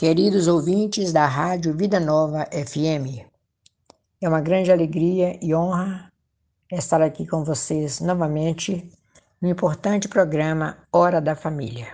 [0.00, 3.20] Queridos ouvintes da Rádio Vida Nova FM,
[4.18, 6.10] é uma grande alegria e honra
[6.72, 8.90] estar aqui com vocês novamente
[9.42, 11.88] no importante programa Hora da Família.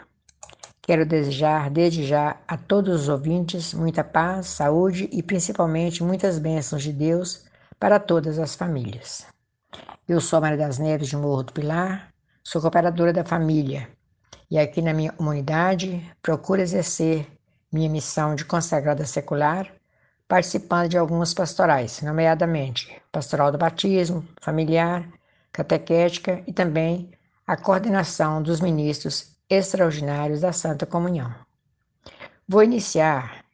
[0.81, 6.85] Quero desejar desde já a todos os ouvintes muita paz, saúde e principalmente muitas bênçãos
[6.85, 7.45] de Deus
[7.77, 9.27] para todas as famílias.
[10.09, 12.15] Eu sou Maria das Neves de Morro do Pilar,
[12.45, 13.89] sou cooperadora da família
[14.49, 17.36] e aqui na minha comunidade procuro exercer
[17.77, 19.71] minha missão de consagrada secular,
[20.27, 25.07] participando de algumas pastorais, nomeadamente pastoral do batismo, familiar,
[25.53, 27.11] catequética e também
[27.47, 31.35] a coordenação dos ministros extraordinários da Santa Comunhão.
[32.49, 33.45] Vou iniciar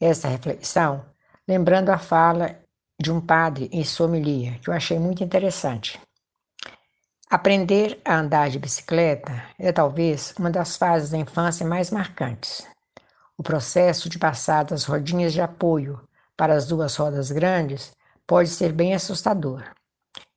[0.00, 1.04] essa reflexão
[1.46, 2.58] lembrando a fala
[3.00, 6.00] de um padre em sua homilia, que eu achei muito interessante.
[7.30, 12.71] Aprender a andar de bicicleta é talvez uma das fases da infância mais marcantes.
[13.36, 16.00] O processo de passar das rodinhas de apoio
[16.36, 17.92] para as duas rodas grandes
[18.26, 19.64] pode ser bem assustador.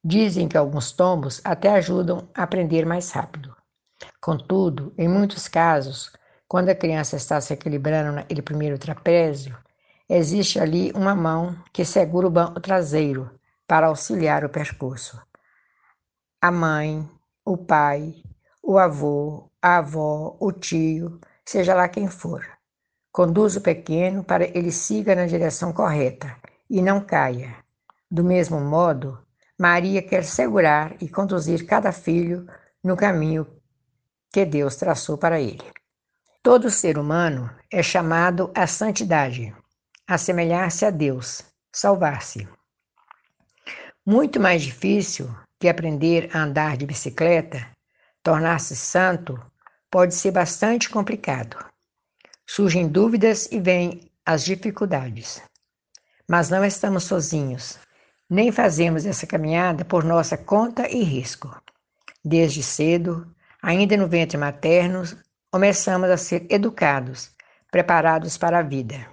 [0.03, 3.55] Dizem que alguns tombos até ajudam a aprender mais rápido.
[4.22, 6.11] Contudo, em muitos casos,
[6.47, 9.58] quando a criança está se equilibrando naquele primeiro trapézio,
[10.08, 13.31] existe ali uma mão que segura o banco traseiro
[13.67, 15.20] para auxiliar o percurso.
[16.42, 17.09] A mãe,
[17.44, 18.16] o pai,
[18.61, 22.55] o avô, a avó, o tio, seja lá quem for.
[23.16, 26.35] Conduz o pequeno para ele siga na direção correta
[26.69, 27.55] e não caia.
[28.11, 29.17] Do mesmo modo,
[29.58, 32.45] Maria quer segurar e conduzir cada filho
[32.83, 33.47] no caminho
[34.33, 35.63] que Deus traçou para ele.
[36.43, 39.55] Todo ser humano é chamado à santidade,
[40.05, 42.45] a semelhar-se a Deus, salvar-se.
[44.05, 47.66] Muito mais difícil que aprender a andar de bicicleta,
[48.21, 49.41] tornar-se santo,
[49.89, 51.73] pode ser bastante complicado.
[52.48, 55.42] Surgem dúvidas e vêm as dificuldades.
[56.28, 57.78] Mas não estamos sozinhos,
[58.30, 61.55] nem fazemos essa caminhada por nossa conta e risco.
[62.23, 63.28] Desde cedo,
[63.61, 65.04] ainda no ventre materno,
[65.52, 67.32] começamos a ser educados,
[67.72, 69.08] preparados para a vida.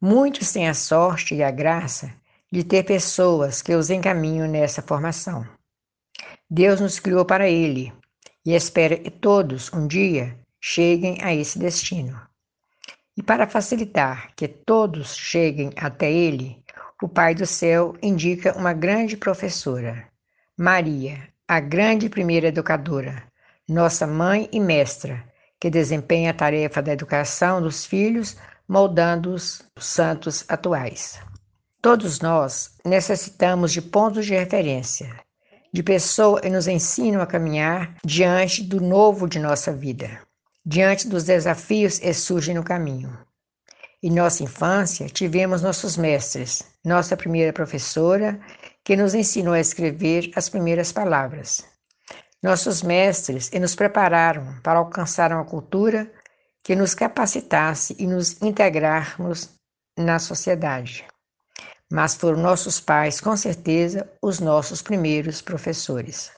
[0.00, 2.12] Muitos têm a sorte e a graça
[2.50, 5.46] de ter pessoas que os encaminham nessa formação.
[6.50, 7.92] Deus nos criou para Ele
[8.44, 12.20] e espera que todos, um dia, cheguem a esse destino.
[13.16, 16.64] E para facilitar que todos cheguem até ele,
[17.00, 20.08] o Pai do céu indica uma grande professora,
[20.58, 23.22] Maria, a grande primeira educadora,
[23.68, 25.24] nossa mãe e mestra,
[25.60, 28.36] que desempenha a tarefa da educação dos filhos,
[28.68, 31.20] moldando os santos atuais.
[31.80, 35.14] Todos nós necessitamos de pontos de referência,
[35.72, 40.20] de pessoas que nos ensinam a caminhar diante do novo de nossa vida
[40.64, 43.18] diante dos desafios que surgem no caminho.
[44.02, 48.40] Em nossa infância, tivemos nossos mestres, nossa primeira professora,
[48.82, 51.64] que nos ensinou a escrever as primeiras palavras.
[52.42, 56.10] Nossos mestres que nos prepararam para alcançar uma cultura
[56.62, 59.50] que nos capacitasse e nos integrarmos
[59.98, 61.06] na sociedade.
[61.90, 66.30] Mas foram nossos pais, com certeza, os nossos primeiros professores.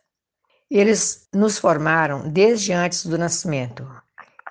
[0.71, 3.89] Eles nos formaram desde antes do nascimento,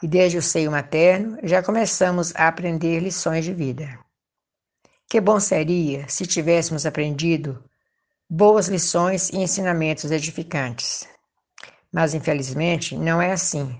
[0.01, 3.99] e desde o seio materno já começamos a aprender lições de vida.
[5.07, 7.63] Que bom seria se tivéssemos aprendido
[8.29, 11.07] boas lições e ensinamentos edificantes.
[11.93, 13.79] Mas infelizmente não é assim.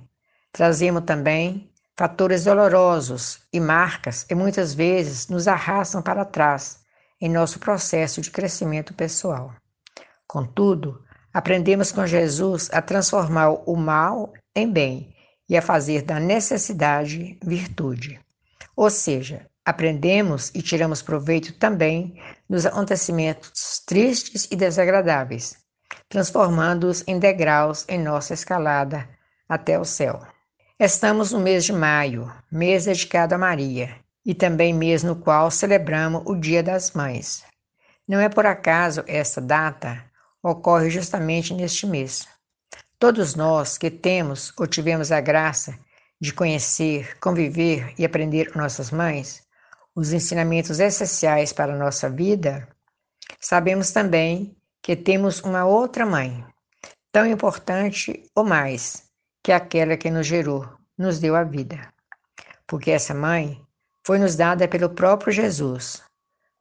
[0.51, 6.79] Trazemos também fatores dolorosos e marcas que muitas vezes nos arrastam para trás
[7.19, 9.53] em nosso processo de crescimento pessoal.
[10.27, 11.03] Contudo,
[11.33, 15.14] aprendemos com Jesus a transformar o mal em bem
[15.49, 18.19] e a fazer da necessidade virtude.
[18.75, 25.57] Ou seja, aprendemos e tiramos proveito também dos acontecimentos tristes e desagradáveis,
[26.09, 29.07] transformando-os em degraus em nossa escalada
[29.47, 30.21] até o céu.
[30.79, 33.95] Estamos no mês de maio, mês dedicado a Maria,
[34.25, 37.43] e também mês no qual celebramos o Dia das Mães.
[38.07, 40.03] Não é por acaso esta data
[40.43, 42.27] ocorre justamente neste mês.
[42.97, 45.77] Todos nós que temos ou tivemos a graça
[46.19, 49.45] de conhecer, conviver e aprender com nossas mães,
[49.93, 52.67] os ensinamentos essenciais para a nossa vida,
[53.39, 56.45] sabemos também que temos uma outra mãe,
[57.11, 59.03] tão importante ou mais
[59.43, 61.93] que aquela que nos gerou, nos deu a vida.
[62.65, 63.61] Porque essa mãe
[64.05, 66.01] foi nos dada pelo próprio Jesus,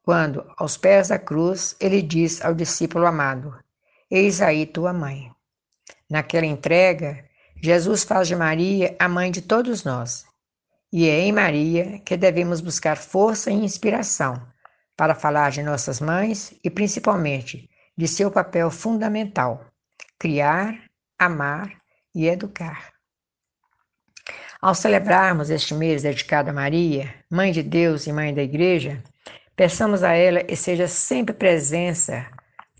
[0.03, 3.57] quando, aos pés da cruz, ele diz ao discípulo amado:
[4.11, 5.34] Eis aí tua mãe.
[6.11, 7.25] Naquela entrega,
[7.63, 10.27] Jesus faz de Maria a mãe de todos nós.
[10.93, 14.41] e é em Maria que devemos buscar força e inspiração
[14.97, 19.67] para falar de nossas mães e principalmente de seu papel fundamental:
[20.19, 20.79] criar,
[21.19, 21.73] amar
[22.15, 22.93] e educar.
[24.61, 29.03] Ao celebrarmos este mês dedicado a Maria, Mãe de Deus e Mãe da Igreja,
[29.57, 32.27] peçamos a ela e seja sempre presença,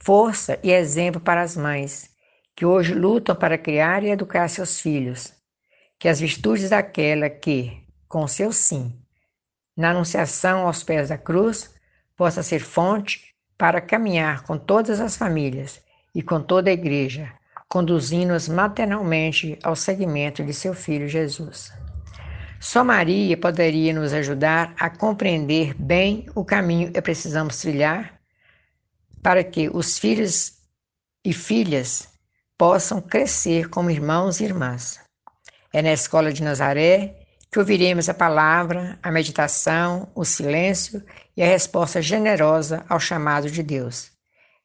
[0.03, 2.14] força e exemplo para as mães
[2.55, 5.33] que hoje lutam para criar e educar seus filhos,
[5.99, 8.97] que as virtudes daquela que, com seu sim,
[9.77, 11.75] na anunciação aos pés da cruz,
[12.17, 15.83] possa ser fonte para caminhar com todas as famílias
[16.15, 17.33] e com toda a igreja,
[17.69, 21.73] conduzindo-as maternalmente ao seguimento de seu filho Jesus.
[22.61, 28.21] Só Maria poderia nos ajudar a compreender bem o caminho que precisamos trilhar
[29.23, 30.53] para que os filhos
[31.25, 32.14] e filhas
[32.59, 35.01] possam crescer como irmãos e irmãs.
[35.73, 37.21] É na escola de Nazaré
[37.51, 41.03] que ouviremos a palavra, a meditação, o silêncio
[41.37, 44.11] e a resposta generosa ao chamado de Deus.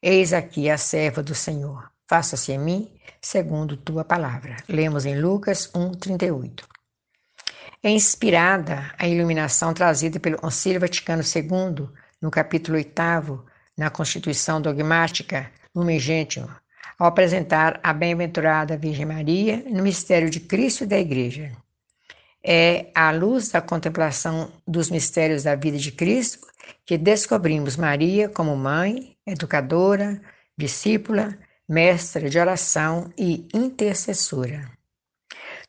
[0.02, 1.90] Eis aqui a serva do Senhor.
[2.08, 4.56] Faça-se em mim segundo tua palavra.
[4.68, 6.64] Lemos em Lucas 1:38.
[7.82, 11.88] É inspirada a iluminação trazida pelo Concílio Vaticano II
[12.20, 13.44] no capítulo 8
[13.76, 16.48] na Constituição Dogmática Lumen Gentium,
[17.00, 21.50] ao apresentar a bem-aventurada Virgem Maria no mistério de Cristo e da Igreja.
[22.44, 26.46] É à luz da contemplação dos mistérios da vida de Cristo
[26.84, 30.20] que descobrimos Maria como mãe, educadora,
[30.58, 34.70] discípula, mestra de oração e intercessora.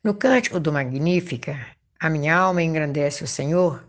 [0.04, 1.66] No cântico do Magnífica,
[1.98, 3.82] a minha alma engrandece o Senhor.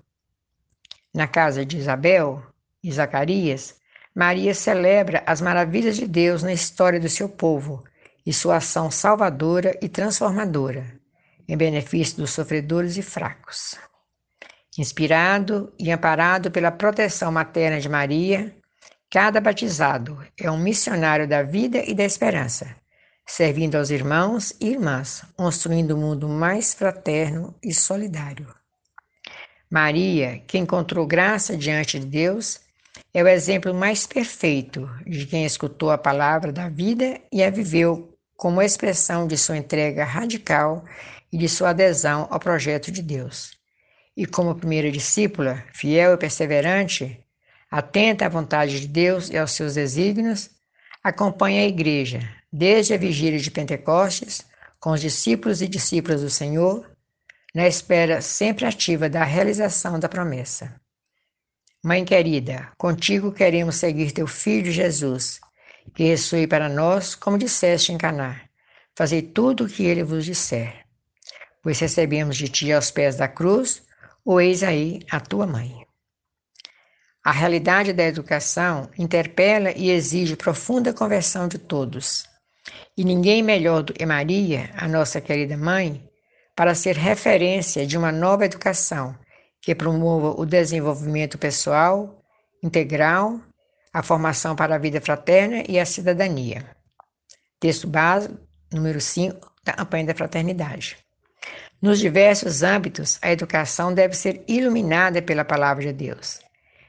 [1.12, 2.40] Na casa de Isabel
[2.84, 3.81] e Zacarias,
[4.14, 7.82] Maria celebra as maravilhas de Deus na história do seu povo
[8.26, 10.84] e sua ação salvadora e transformadora,
[11.48, 13.74] em benefício dos sofredores e fracos.
[14.78, 18.54] Inspirado e amparado pela proteção materna de Maria,
[19.10, 22.76] cada batizado é um missionário da vida e da esperança,
[23.26, 28.54] servindo aos irmãos e irmãs, construindo um mundo mais fraterno e solidário.
[29.70, 32.60] Maria, que encontrou graça diante de Deus,
[33.14, 38.16] é o exemplo mais perfeito de quem escutou a palavra da vida e a viveu
[38.36, 40.84] como expressão de sua entrega radical
[41.30, 43.52] e de sua adesão ao projeto de Deus.
[44.16, 47.22] E como primeira discípula, fiel e perseverante,
[47.70, 50.50] atenta à vontade de Deus e aos seus desígnios,
[51.04, 52.20] acompanha a igreja
[52.52, 54.44] desde a vigília de Pentecostes
[54.80, 56.90] com os discípulos e discípulas do Senhor,
[57.54, 60.81] na espera sempre ativa da realização da promessa.
[61.84, 65.40] Mãe querida, contigo queremos seguir teu filho Jesus,
[65.96, 68.40] que ressoe para nós, como disseste em Caná.
[68.94, 70.86] Fazei tudo o que ele vos disser.
[71.60, 73.82] Pois recebemos de ti aos pés da cruz,
[74.24, 75.84] o eis aí a tua mãe.
[77.24, 82.28] A realidade da educação interpela e exige profunda conversão de todos.
[82.96, 86.08] E ninguém melhor do que Maria, a nossa querida mãe,
[86.54, 89.18] para ser referência de uma nova educação
[89.62, 92.20] que promova o desenvolvimento pessoal
[92.62, 93.40] integral,
[93.92, 96.66] a formação para a vida fraterna e a cidadania.
[97.60, 98.28] Texto base,
[98.72, 100.96] número 5 da campanha da fraternidade.
[101.80, 106.40] Nos diversos âmbitos, a educação deve ser iluminada pela palavra de Deus,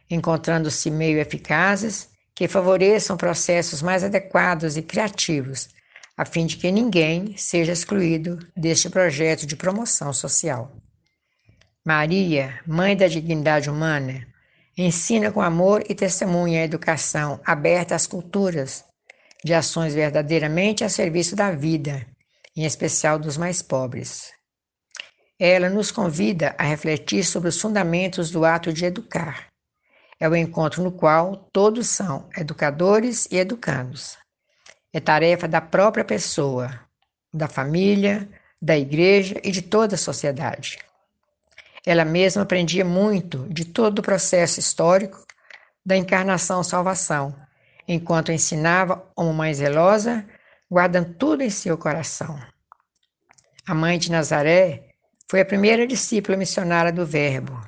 [0.09, 5.69] encontrando-se meios eficazes que favoreçam processos mais adequados e criativos,
[6.17, 10.71] a fim de que ninguém seja excluído deste projeto de promoção social.
[11.85, 14.25] Maria, mãe da dignidade humana,
[14.77, 18.85] ensina com amor e testemunha a educação aberta às culturas,
[19.43, 22.07] de ações verdadeiramente a serviço da vida,
[22.55, 24.31] em especial dos mais pobres.
[25.37, 29.47] Ela nos convida a refletir sobre os fundamentos do ato de educar.
[30.17, 34.17] É o encontro no qual todos são educadores e educandos.
[34.93, 36.79] É tarefa da própria pessoa,
[37.33, 38.29] da família,
[38.61, 40.79] da igreja e de toda a sociedade.
[41.85, 45.25] Ela mesma aprendia muito de todo o processo histórico
[45.85, 47.35] da encarnação-salvação,
[47.85, 50.25] enquanto ensinava como mãe zelosa,
[50.71, 52.39] guardando tudo em seu coração.
[53.67, 54.91] A mãe de Nazaré
[55.29, 57.59] foi a primeira discípula missionária do Verbo.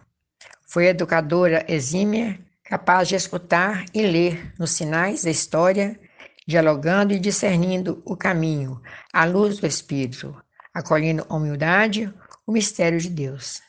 [0.65, 5.99] Foi educadora exímia, capaz de escutar e ler nos sinais da história,
[6.47, 8.81] dialogando e discernindo o caminho
[9.11, 10.33] à luz do Espírito,
[10.73, 12.13] acolhendo a humildade
[12.47, 13.61] o mistério de Deus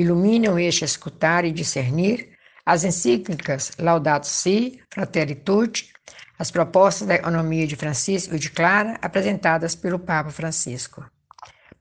[0.00, 2.30] iluminam este escutar e discernir
[2.64, 5.92] as encíclicas Laudato Si, Fratelli Tutti,
[6.38, 11.04] as propostas da economia de Francisco e de Clara apresentadas pelo Papa Francisco.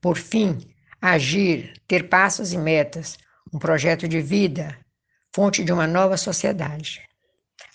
[0.01, 0.57] Por fim,
[1.01, 3.17] Agir, ter passos e metas,
[3.53, 4.77] um projeto de vida,
[5.33, 7.01] fonte de uma nova sociedade.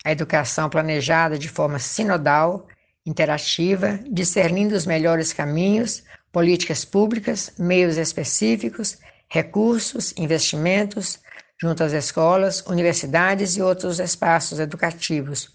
[0.03, 2.67] A educação planejada de forma sinodal,
[3.03, 8.99] interativa, discernindo os melhores caminhos, políticas públicas, meios específicos,
[9.35, 11.19] recursos, investimentos,
[11.61, 15.49] junto às escolas, universidades e outros espaços educativos,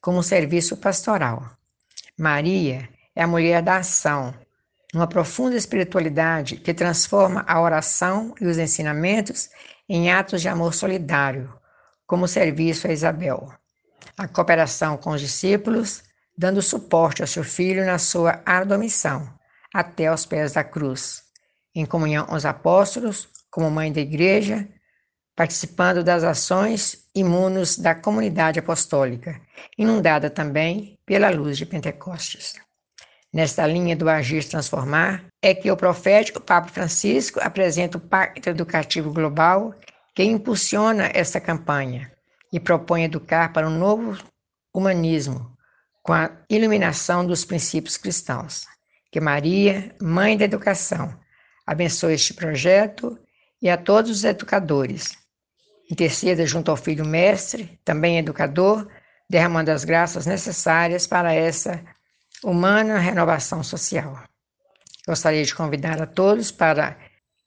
[0.00, 1.50] como serviço pastoral.
[2.18, 4.34] Maria é a mulher da ação,
[4.94, 9.50] uma profunda espiritualidade que transforma a oração e os ensinamentos
[9.86, 11.52] em atos de amor solidário,
[12.06, 13.52] como serviço a Isabel.
[14.16, 16.02] A cooperação com os discípulos,
[16.38, 19.28] dando suporte ao seu filho na sua árdua missão,
[19.74, 21.25] até aos pés da cruz.
[21.76, 24.66] Em comunhão com os apóstolos, como mãe da igreja,
[25.36, 29.38] participando das ações imunos da comunidade apostólica,
[29.76, 32.54] inundada também pela luz de Pentecostes.
[33.30, 39.12] Nesta linha do agir transformar, é que o profético Papa Francisco apresenta o Pacto Educativo
[39.12, 39.74] Global
[40.14, 42.10] que impulsiona esta campanha
[42.50, 44.18] e propõe educar para um novo
[44.74, 45.54] humanismo
[46.02, 48.64] com a iluminação dos princípios cristãos.
[49.12, 51.14] Que Maria, Mãe da Educação,
[51.66, 53.18] abençoe este projeto
[53.60, 55.16] e a todos os educadores.
[55.90, 58.86] Interceda junto ao Filho Mestre, também educador,
[59.28, 61.82] derramando as graças necessárias para essa
[62.44, 64.22] humana renovação social.
[65.06, 66.96] Gostaria de convidar a todos para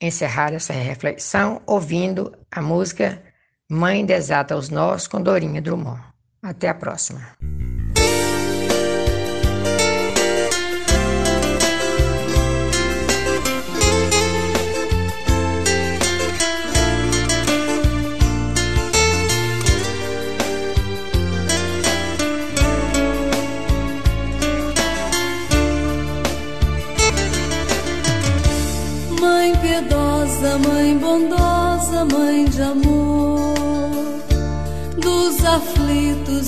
[0.00, 3.22] encerrar essa reflexão ouvindo a música
[3.68, 6.02] Mãe Desata os Nós com Dorinha Drummond.
[6.42, 7.36] Até a próxima.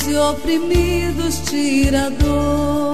[0.07, 2.93] E oprimidos, tirador.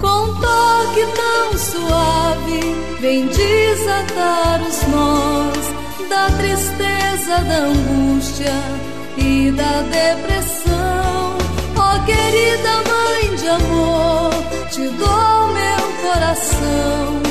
[0.00, 2.60] Com toque tão suave,
[3.00, 8.52] vem desatar os nós da tristeza, da angústia
[9.16, 11.36] e da depressão.
[11.76, 14.30] Oh, querida mãe de amor,
[14.70, 17.22] te dou meu coração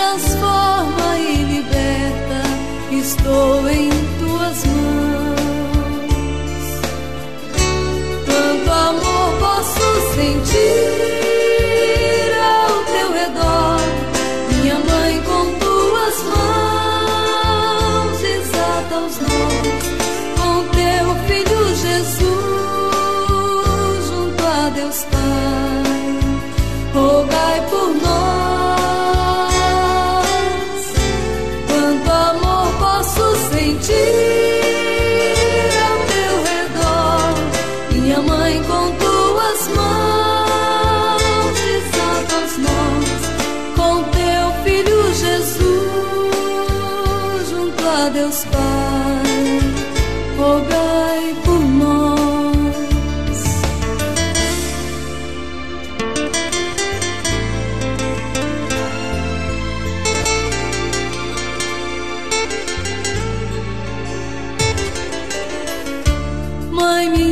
[0.00, 2.42] transforma e liberta.
[2.90, 5.09] Estou em tuas mãos.
[10.20, 11.19] 停止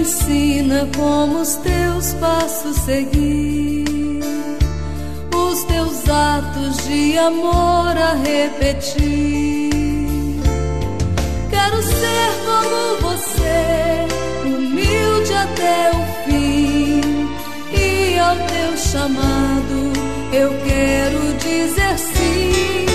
[0.09, 0.39] sentir.
[0.97, 3.85] como os teus passos seguir,
[5.35, 9.71] os teus atos de amor a repetir.
[11.51, 14.07] Quero ser como você,
[14.45, 17.01] humilde até o fim,
[17.73, 19.93] e ao teu chamado
[20.33, 22.87] eu quero dizer sim,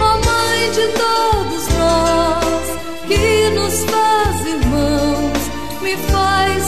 [0.00, 2.66] ó Mãe de todos nós
[3.06, 5.42] que nos faz irmãos,
[5.82, 6.59] me faz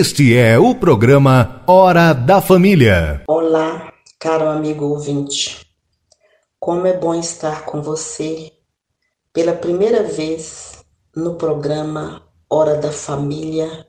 [0.00, 3.22] Este é o programa Hora da Família.
[3.28, 5.66] Olá, caro amigo ouvinte.
[6.58, 8.50] Como é bom estar com você
[9.30, 10.82] pela primeira vez
[11.14, 13.86] no programa Hora da Família,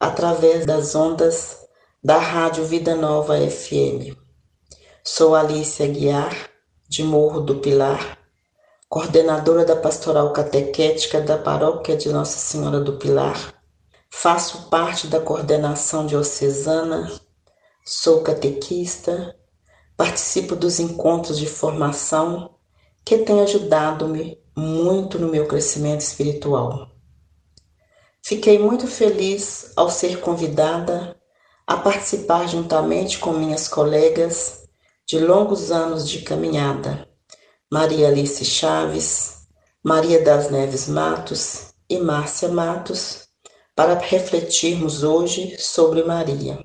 [0.00, 1.60] através das ondas
[2.02, 4.12] da Rádio Vida Nova FM.
[5.04, 6.34] Sou Alice Aguiar,
[6.88, 8.18] de Morro do Pilar,
[8.88, 13.53] coordenadora da Pastoral Catequética da Paróquia de Nossa Senhora do Pilar.
[14.16, 17.12] Faço parte da coordenação diocesana,
[17.84, 19.36] sou catequista,
[19.98, 22.54] participo dos encontros de formação
[23.04, 26.88] que têm ajudado-me muito no meu crescimento espiritual.
[28.22, 31.20] Fiquei muito feliz ao ser convidada
[31.66, 34.62] a participar juntamente com minhas colegas
[35.06, 37.06] de longos anos de caminhada,
[37.70, 39.46] Maria Alice Chaves,
[39.82, 43.23] Maria das Neves Matos e Márcia Matos,
[43.74, 46.64] para refletirmos hoje sobre Maria.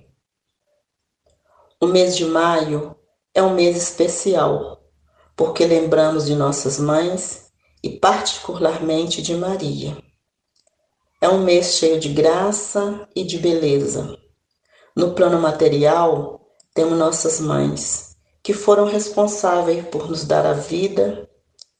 [1.82, 2.96] O mês de maio
[3.34, 4.84] é um mês especial,
[5.36, 7.52] porque lembramos de nossas mães
[7.84, 9.98] e, particularmente, de Maria.
[11.22, 14.18] É um mês cheio de graça e de beleza.
[14.96, 16.42] No plano material,
[16.74, 21.30] temos nossas mães que foram responsáveis por nos dar a vida,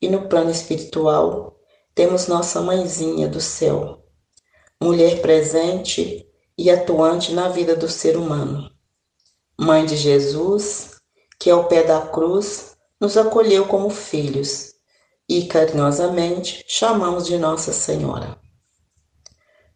[0.02, 1.58] e no plano espiritual
[1.94, 4.04] temos nossa mãezinha do céu,
[4.82, 6.26] mulher presente
[6.58, 8.70] e atuante na vida do ser humano.
[9.60, 10.92] Mãe de Jesus,
[11.40, 14.74] que ao pé da cruz nos acolheu como filhos
[15.28, 18.38] e carinhosamente chamamos de Nossa Senhora.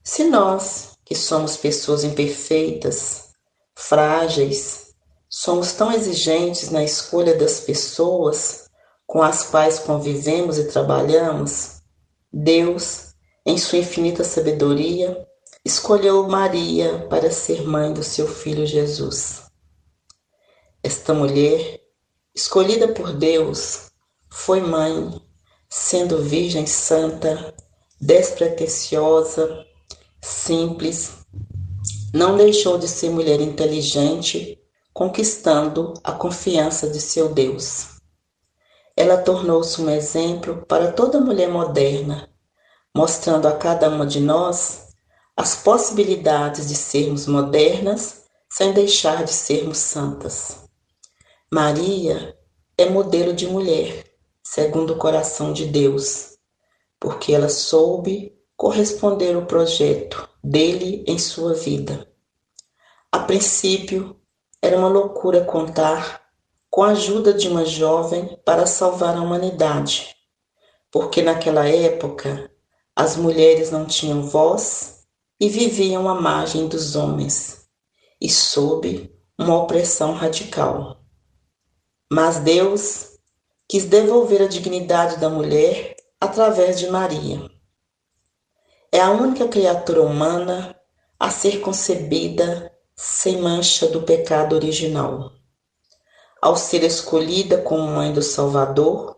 [0.03, 3.29] Se nós, que somos pessoas imperfeitas,
[3.75, 4.83] frágeis,
[5.35, 8.69] Somos tão exigentes na escolha das pessoas
[9.07, 11.81] com as quais convivemos e trabalhamos.
[12.31, 13.12] Deus,
[13.45, 15.27] em sua infinita sabedoria,
[15.65, 19.43] escolheu Maria para ser mãe do seu filho Jesus.
[20.81, 21.81] Esta mulher,
[22.35, 23.91] escolhida por Deus,
[24.29, 25.21] foi mãe,
[25.69, 27.53] sendo virgem santa,
[27.99, 29.65] despretensiosa,
[30.21, 31.13] simples,
[32.13, 34.59] não deixou de ser mulher inteligente
[34.93, 37.93] conquistando a confiança de seu Deus.
[38.95, 42.29] Ela tornou-se um exemplo para toda mulher moderna,
[42.95, 44.89] mostrando a cada uma de nós
[45.35, 50.59] as possibilidades de sermos modernas sem deixar de sermos santas.
[51.51, 52.37] Maria
[52.77, 54.05] é modelo de mulher,
[54.43, 56.37] segundo o coração de Deus,
[56.99, 62.07] porque ela soube corresponder ao projeto dele em sua vida.
[63.11, 64.19] A princípio,
[64.61, 66.21] era uma loucura contar
[66.69, 70.15] com a ajuda de uma jovem para salvar a humanidade,
[70.89, 72.49] porque naquela época
[72.95, 75.03] as mulheres não tinham voz
[75.39, 77.65] e viviam à margem dos homens
[78.21, 81.01] e sob uma opressão radical.
[82.11, 83.17] Mas Deus
[83.67, 87.49] quis devolver a dignidade da mulher através de Maria.
[88.91, 90.75] É a única criatura humana
[91.19, 95.31] a ser concebida sem mancha do pecado original.
[96.39, 99.17] Ao ser escolhida como mãe do Salvador,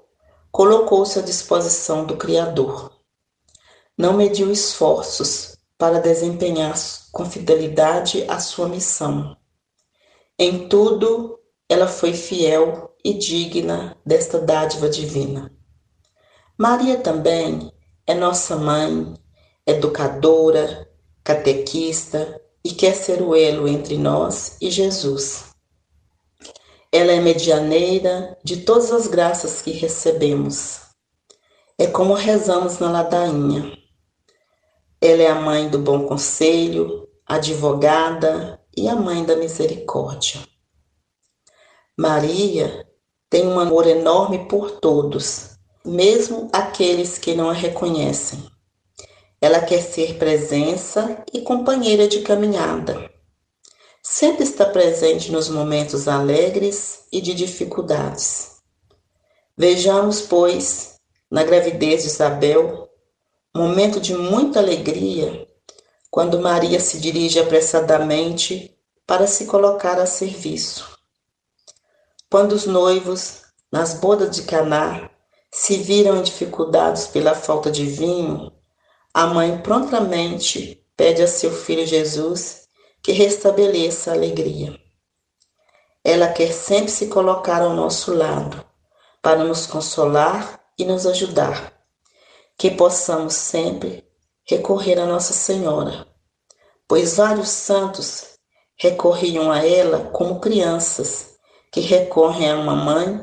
[0.52, 2.95] colocou-se à disposição do Criador.
[3.98, 6.76] Não mediu esforços para desempenhar
[7.12, 9.38] com fidelidade a sua missão.
[10.38, 15.52] Em tudo, ela foi fiel e digna desta dádiva divina.
[16.58, 17.72] Maria também
[18.06, 19.14] é nossa mãe,
[19.66, 20.90] educadora,
[21.24, 25.46] catequista, e quer ser o elo entre nós e Jesus.
[26.92, 30.80] Ela é medianeira de todas as graças que recebemos.
[31.78, 33.85] É como rezamos na ladainha.
[35.02, 40.42] Ela é a mãe do bom conselho, advogada e a mãe da misericórdia.
[41.98, 42.88] Maria
[43.30, 48.44] tem um amor enorme por todos, mesmo aqueles que não a reconhecem.
[49.42, 53.10] Ela quer ser presença e companheira de caminhada.
[54.02, 58.56] Sempre está presente nos momentos alegres e de dificuldades.
[59.58, 60.96] Vejamos, pois,
[61.30, 62.85] na gravidez de Isabel,
[63.56, 65.48] momento de muita alegria,
[66.12, 70.98] quando Maria se dirige apressadamente para se colocar a serviço.
[72.30, 75.10] Quando os noivos, nas bodas de Caná,
[75.50, 78.52] se viram em dificuldades pela falta de vinho,
[79.13, 82.68] a mãe prontamente pede a seu filho Jesus
[83.02, 84.78] que restabeleça a alegria.
[86.04, 88.65] Ela quer sempre se colocar ao nosso lado
[89.22, 91.75] para nos consolar e nos ajudar.
[92.58, 94.04] Que possamos sempre
[94.48, 96.15] recorrer a Nossa Senhora
[96.88, 98.36] pois vários santos
[98.78, 101.36] recorriam a ela como crianças
[101.72, 103.22] que recorrem a uma mãe,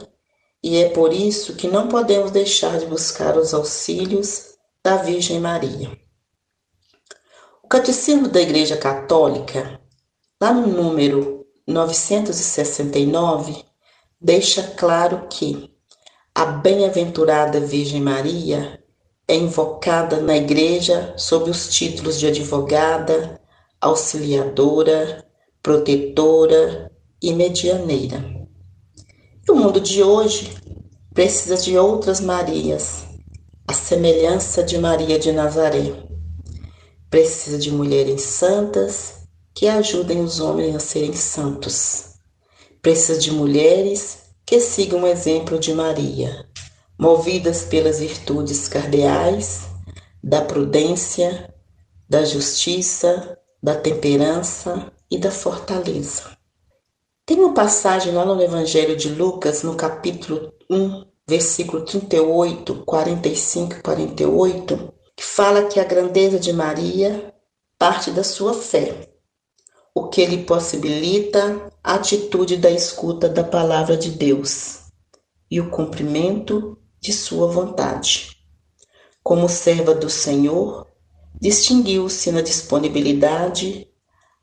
[0.63, 5.91] e é por isso que não podemos deixar de buscar os auxílios da Virgem Maria.
[7.63, 9.81] O Catecismo da Igreja Católica,
[10.41, 13.65] lá no número 969,
[14.21, 15.73] deixa claro que
[16.35, 18.82] a bem-aventurada Virgem Maria
[19.29, 23.41] é invocada na Igreja sob os títulos de advogada,
[23.81, 25.25] auxiliadora,
[25.63, 28.25] protetora e medianeira.
[29.47, 30.55] E o mundo de hoje
[31.15, 33.05] precisa de outras Marias,
[33.67, 35.93] a semelhança de Maria de Nazaré.
[37.11, 39.23] Precisa de mulheres santas
[39.55, 42.15] que ajudem os homens a serem santos.
[42.81, 46.47] Precisa de mulheres que sigam o exemplo de Maria,
[46.99, 49.69] movidas pelas virtudes cardeais,
[50.23, 51.53] da prudência,
[52.09, 56.37] da justiça, da temperança e da fortaleza.
[57.25, 63.81] Tem uma passagem lá no Evangelho de Lucas, no capítulo 1, versículo 38, 45 e
[63.83, 67.33] 48, que fala que a grandeza de Maria
[67.79, 69.09] parte da sua fé,
[69.95, 74.83] o que lhe possibilita a atitude da escuta da palavra de Deus
[75.51, 78.39] e o cumprimento de sua vontade.
[79.25, 80.87] Como serva do Senhor,
[81.41, 83.89] distinguiu-se na disponibilidade,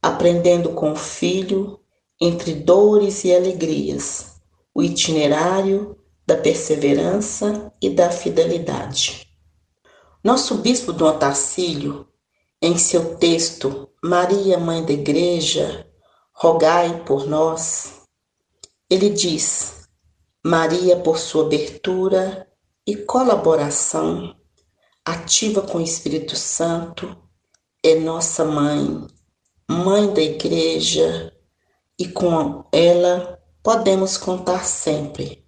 [0.01, 1.79] aprendendo com o filho,
[2.19, 4.41] entre dores e alegrias,
[4.75, 9.25] o itinerário da perseverança e da fidelidade.
[10.21, 12.05] Nosso bispo Dom Tarcílio,
[12.61, 15.87] em seu texto Maria, Mãe da Igreja,
[16.33, 18.01] rogai por nós,
[18.89, 19.87] ele diz:
[20.43, 22.48] Maria, por sua abertura
[22.89, 24.35] e colaboração
[25.05, 27.15] ativa com o Espírito Santo,
[27.83, 29.05] é nossa mãe,
[29.69, 31.31] mãe da igreja,
[31.99, 35.45] e com ela podemos contar sempre,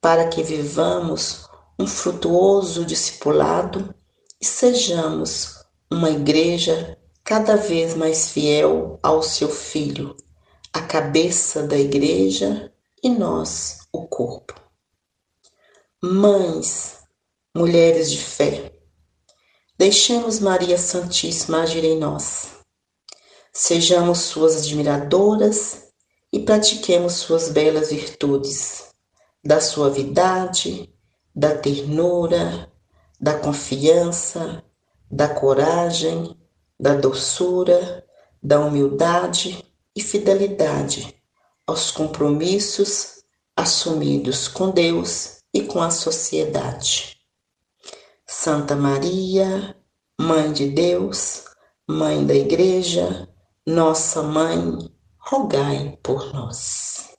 [0.00, 3.94] para que vivamos um frutuoso discipulado
[4.40, 10.16] e sejamos uma igreja cada vez mais fiel ao seu Filho,
[10.72, 14.63] a cabeça da igreja e nós, o corpo.
[16.06, 16.98] Mães,
[17.56, 18.70] mulheres de fé,
[19.78, 22.58] deixemos Maria Santíssima agir em nós.
[23.50, 25.88] Sejamos suas admiradoras
[26.30, 28.84] e pratiquemos suas belas virtudes,
[29.42, 30.94] da suavidade,
[31.34, 32.70] da ternura,
[33.18, 34.62] da confiança,
[35.10, 36.38] da coragem,
[36.78, 38.04] da doçura,
[38.42, 39.64] da humildade
[39.96, 41.16] e fidelidade
[41.66, 43.24] aos compromissos
[43.56, 47.16] assumidos com Deus e com a sociedade.
[48.26, 49.76] Santa Maria,
[50.20, 51.44] Mãe de Deus,
[51.88, 53.28] Mãe da Igreja,
[53.66, 57.14] nossa Mãe, rogai por nós.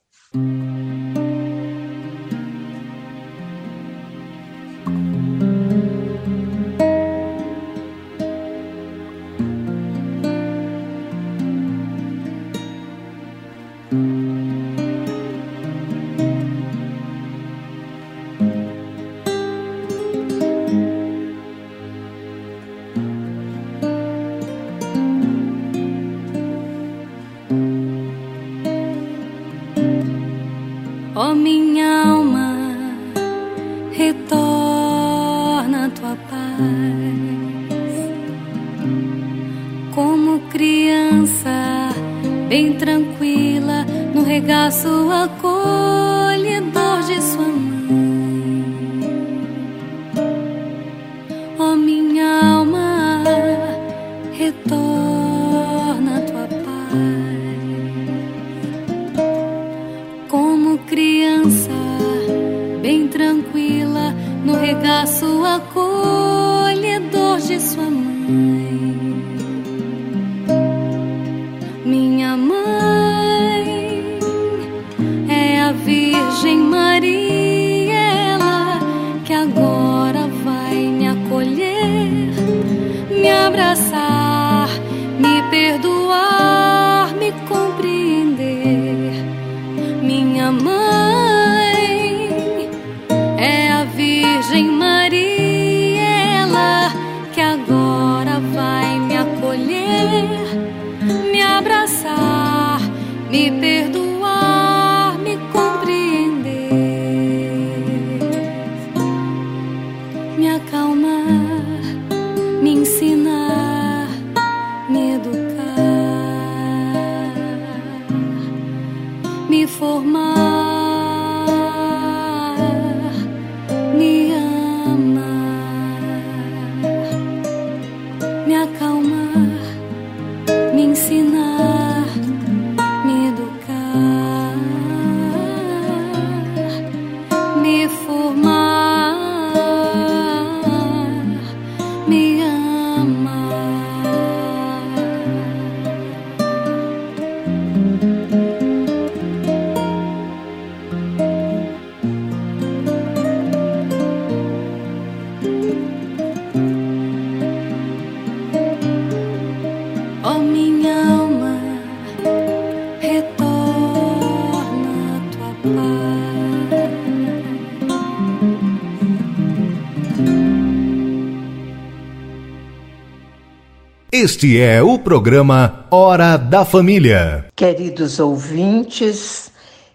[174.26, 177.46] Este é o programa Hora da Família.
[177.54, 179.52] Queridos ouvintes,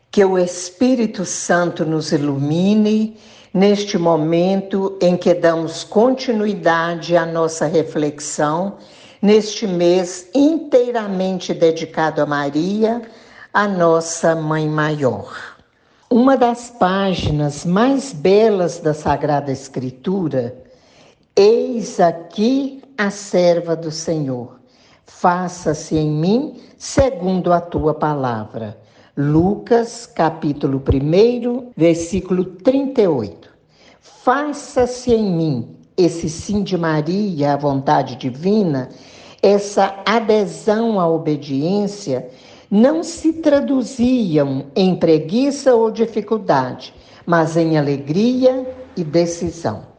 [0.09, 3.17] que o Espírito Santo nos ilumine
[3.53, 8.77] neste momento em que damos continuidade à nossa reflexão,
[9.21, 13.01] neste mês inteiramente dedicado a Maria,
[13.53, 15.57] a nossa Mãe Maior.
[16.09, 20.55] Uma das páginas mais belas da Sagrada Escritura,
[21.35, 24.59] eis aqui a serva do Senhor.
[25.07, 28.77] Faça-se em mim segundo a tua palavra.
[29.17, 33.49] Lucas, capítulo 1, versículo 38.
[33.99, 38.89] Faça-se em mim esse sim de Maria à vontade divina,
[39.41, 42.29] essa adesão à obediência,
[42.69, 46.93] não se traduziam em preguiça ou dificuldade,
[47.25, 48.63] mas em alegria
[48.95, 49.90] e decisão.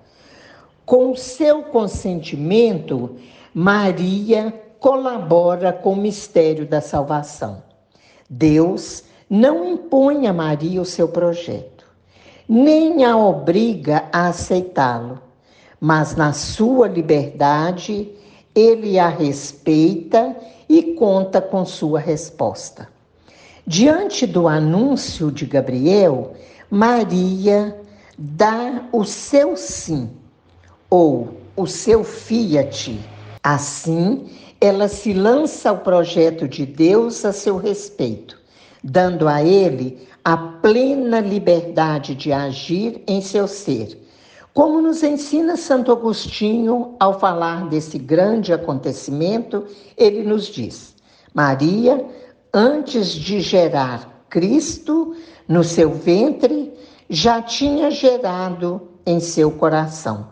[0.85, 3.17] Com seu consentimento,
[3.55, 7.63] Maria colabora com o mistério da salvação.
[8.29, 11.87] Deus não impõe a Maria o seu projeto,
[12.49, 15.21] nem a obriga a aceitá-lo,
[15.81, 18.11] mas na sua liberdade,
[18.55, 20.37] ele a respeita
[20.69, 22.89] e conta com sua resposta.
[23.65, 26.33] Diante do anúncio de Gabriel,
[26.69, 27.81] Maria
[28.19, 30.22] dá o seu sim
[30.93, 33.01] ou o seu Fiat.
[33.43, 34.27] Assim,
[34.61, 38.39] ela se lança ao projeto de Deus a seu respeito,
[38.85, 44.07] dando a ele a plena liberdade de agir em seu ser.
[44.53, 49.65] Como nos ensina Santo Agostinho ao falar desse grande acontecimento,
[49.97, 50.95] ele nos diz:
[51.33, 52.05] Maria,
[52.53, 55.17] antes de gerar Cristo
[55.49, 56.71] no seu ventre,
[57.09, 60.32] já tinha gerado em seu coração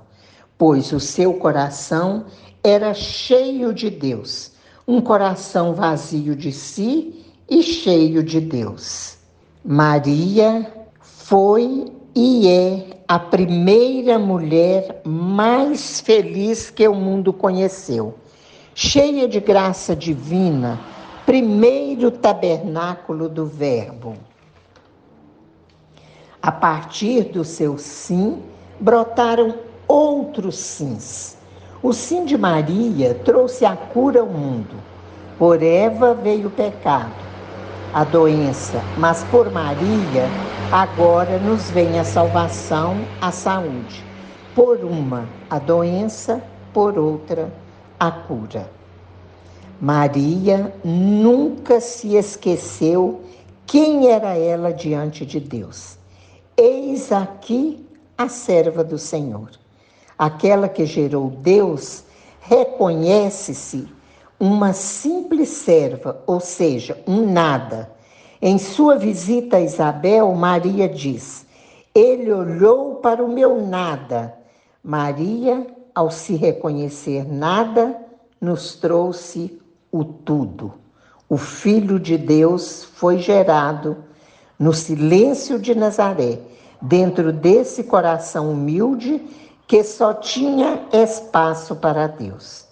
[0.60, 2.26] pois o seu coração
[2.62, 4.52] era cheio de Deus,
[4.86, 9.16] um coração vazio de si e cheio de Deus.
[9.64, 10.70] Maria
[11.00, 18.16] foi e é a primeira mulher mais feliz que o mundo conheceu,
[18.74, 20.78] cheia de graça divina,
[21.24, 24.14] primeiro tabernáculo do Verbo.
[26.42, 28.42] A partir do seu sim,
[28.78, 31.36] brotaram outros sims.
[31.82, 34.76] O sim de Maria trouxe a cura ao mundo.
[35.36, 37.14] Por Eva veio o pecado,
[37.92, 40.28] a doença, mas por Maria
[40.70, 44.04] agora nos vem a salvação, a saúde.
[44.54, 46.40] Por uma, a doença,
[46.72, 47.52] por outra,
[47.98, 48.70] a cura.
[49.80, 53.22] Maria nunca se esqueceu
[53.66, 55.98] quem era ela diante de Deus.
[56.56, 57.84] Eis aqui
[58.16, 59.59] a serva do Senhor
[60.20, 62.04] aquela que gerou Deus,
[62.42, 63.88] reconhece-se
[64.38, 67.90] uma simples serva, ou seja, um nada.
[68.42, 71.46] Em sua visita a Isabel, Maria diz:
[71.94, 74.34] Ele olhou para o meu nada.
[74.84, 77.96] Maria, ao se reconhecer nada,
[78.38, 79.58] nos trouxe
[79.90, 80.74] o tudo.
[81.30, 83.96] O Filho de Deus foi gerado
[84.58, 86.40] no silêncio de Nazaré,
[86.82, 89.22] dentro desse coração humilde
[89.70, 92.66] que só tinha espaço para Deus.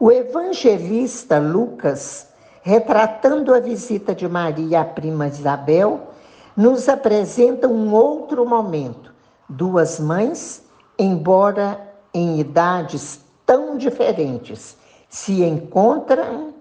[0.00, 2.28] O evangelista Lucas,
[2.62, 6.08] retratando a visita de Maria à prima Isabel,
[6.56, 9.12] nos apresenta um outro momento.
[9.46, 10.62] Duas mães,
[10.98, 11.78] embora
[12.14, 14.74] em idades tão diferentes,
[15.10, 16.54] se encontram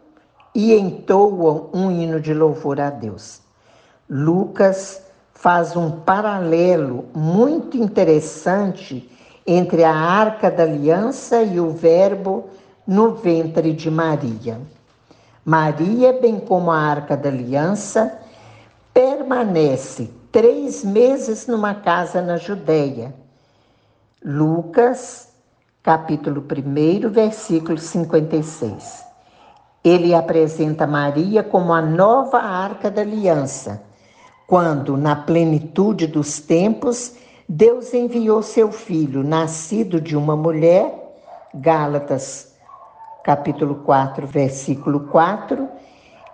[0.53, 3.39] e entoam um hino de louvor a Deus.
[4.09, 5.01] Lucas
[5.33, 9.14] faz um paralelo muito interessante
[9.45, 12.49] entre a arca da aliança e o Verbo
[12.87, 14.59] no ventre de Maria.
[15.43, 18.19] Maria, bem como a arca da aliança,
[18.93, 23.13] permanece três meses numa casa na Judéia.
[24.23, 25.29] Lucas,
[25.83, 29.05] capítulo 1, versículo 56.
[29.83, 33.83] Ele apresenta Maria como a nova arca da aliança,
[34.47, 37.13] quando, na plenitude dos tempos,
[37.47, 41.13] Deus enviou seu filho, nascido de uma mulher,
[41.53, 42.55] Gálatas,
[43.23, 45.69] capítulo 4, versículo 4.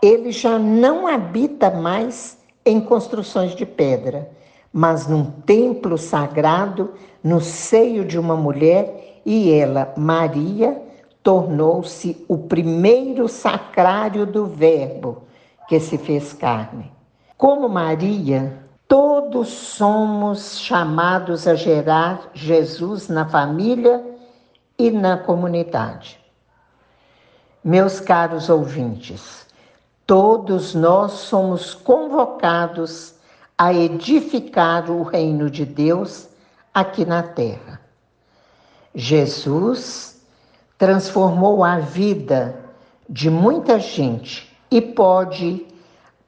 [0.02, 4.32] Ele já não habita mais em construções de pedra,
[4.72, 10.82] mas num templo sagrado no seio de uma mulher, e ela, Maria,
[11.22, 15.24] tornou-se o primeiro sacrário do Verbo
[15.68, 16.90] que se fez carne.
[17.38, 18.61] Como Maria,
[18.92, 24.04] todos somos chamados a gerar Jesus na família
[24.78, 26.20] e na comunidade.
[27.64, 29.48] Meus caros ouvintes,
[30.06, 33.14] todos nós somos convocados
[33.58, 36.28] a edificar o reino de Deus
[36.74, 37.80] aqui na terra.
[38.94, 40.22] Jesus
[40.78, 42.60] transformou a vida
[43.10, 45.66] de muita gente e pode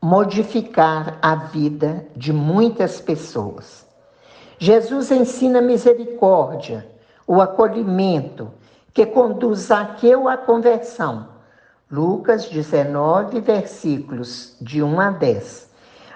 [0.04, 3.88] modificar a vida de muitas pessoas.
[4.60, 6.86] Jesus ensina misericórdia,
[7.26, 8.52] o acolhimento,
[8.94, 11.30] que conduz Zaqueu à conversão.
[11.90, 15.70] Lucas 19, versículos de 1 a 10.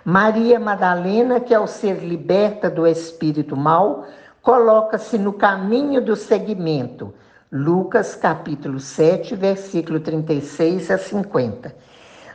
[0.03, 4.05] Maria Madalena, que ao ser liberta do espírito mal,
[4.41, 7.13] coloca-se no caminho do seguimento.
[7.49, 11.87] Lucas capítulo 7, versículo 36 a 50.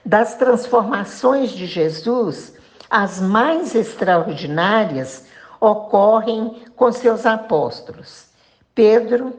[0.05, 2.55] Das transformações de Jesus,
[2.91, 5.27] as mais extraordinárias
[5.61, 8.27] ocorrem com seus apóstolos.
[8.75, 9.33] Pedro,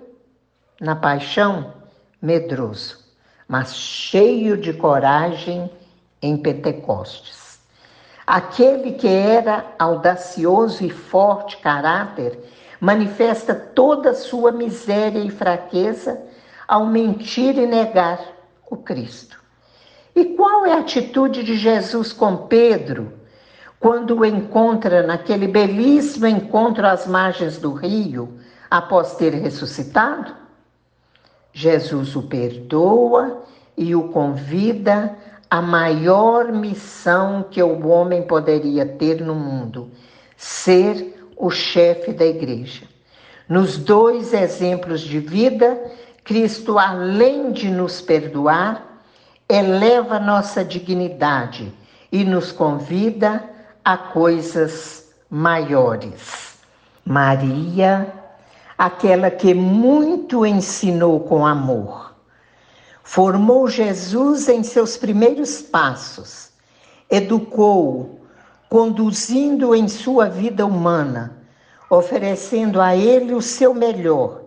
[0.80, 1.73] na paixão,
[2.21, 2.97] medroso,
[3.45, 5.69] mas cheio de coragem
[6.21, 7.60] em Pentecostes.
[8.26, 12.39] Aquele que era audacioso e forte caráter
[12.80, 16.21] manifesta toda a sua miséria e fraqueza
[16.65, 18.19] ao mentir e negar
[18.69, 19.42] o Cristo.
[20.15, 23.13] E qual é a atitude de Jesus com Pedro
[23.80, 28.38] quando o encontra naquele belíssimo encontro às margens do rio,
[28.69, 30.34] após ter ressuscitado?
[31.52, 33.43] Jesus o perdoa
[33.78, 35.15] e o convida
[35.49, 39.91] à maior missão que o homem poderia ter no mundo:
[40.38, 42.88] ser o chefe da igreja.
[43.47, 45.80] Nos dois exemplos de vida,
[46.23, 48.92] Cristo, além de nos perdoar,
[49.47, 51.73] eleva nossa dignidade
[52.12, 53.49] e nos convida
[53.84, 56.58] a coisas maiores.
[57.06, 58.13] Maria
[58.77, 62.13] aquela que muito ensinou com amor.
[63.03, 66.49] Formou Jesus em seus primeiros passos,
[67.10, 68.21] educou,
[68.69, 71.38] conduzindo em sua vida humana,
[71.89, 74.42] oferecendo a ele o seu melhor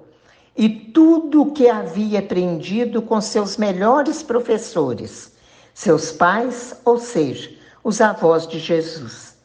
[0.57, 5.33] e tudo o que havia aprendido com seus melhores professores,
[5.75, 7.51] seus pais, ou seja,
[7.85, 9.37] os avós de Jesus.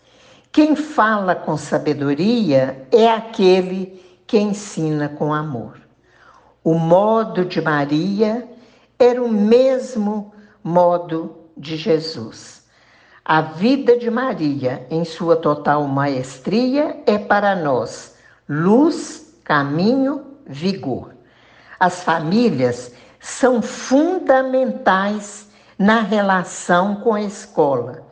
[0.51, 5.77] Quem fala com sabedoria é aquele que ensina com amor.
[6.63, 8.47] O modo de Maria
[8.97, 12.61] era o mesmo modo de Jesus.
[13.23, 18.15] A vida de Maria, em sua total maestria, é para nós
[18.47, 21.15] luz, caminho, vigor.
[21.79, 28.03] As famílias são fundamentais na relação com a escola.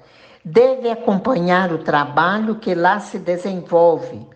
[0.43, 4.27] Deve acompanhar o trabalho que lá se desenvolve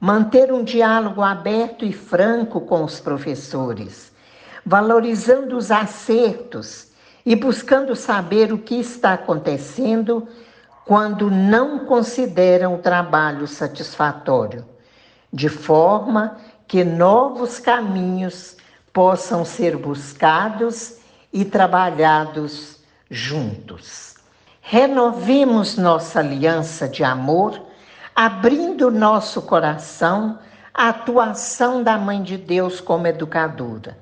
[0.00, 4.10] manter um diálogo aberto e franco com os professores,
[4.64, 6.88] valorizando os acertos
[7.24, 10.26] e buscando saber o que está acontecendo
[10.86, 14.64] quando não consideram o trabalho satisfatório,
[15.30, 16.38] de forma
[16.70, 18.56] que novos caminhos
[18.92, 20.98] possam ser buscados
[21.32, 22.76] e trabalhados
[23.10, 24.14] juntos.
[24.60, 27.60] Renovemos nossa aliança de amor
[28.14, 30.38] abrindo nosso coração
[30.72, 33.98] à atuação da Mãe de Deus como educadora.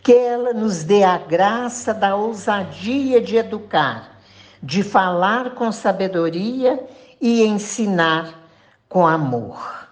[0.00, 4.20] Que ela nos dê a graça da ousadia de educar,
[4.62, 6.78] de falar com sabedoria
[7.20, 8.38] e ensinar
[8.88, 9.83] com amor.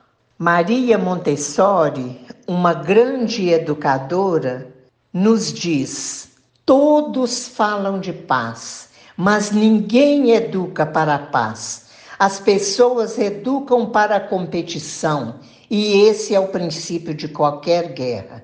[0.45, 4.75] Maria Montessori, uma grande educadora,
[5.13, 6.31] nos diz:
[6.67, 11.87] todos falam de paz, mas ninguém educa para a paz.
[12.19, 15.37] As pessoas educam para a competição
[15.71, 18.43] e esse é o princípio de qualquer guerra.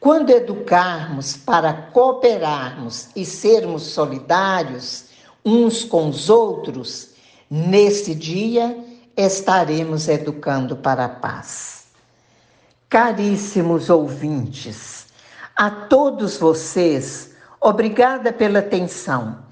[0.00, 5.04] Quando educarmos para cooperarmos e sermos solidários
[5.44, 7.10] uns com os outros,
[7.48, 8.84] nesse dia
[9.16, 11.86] estaremos educando para a paz.
[12.88, 15.06] Caríssimos ouvintes,
[15.56, 19.44] a todos vocês, obrigada pela atenção.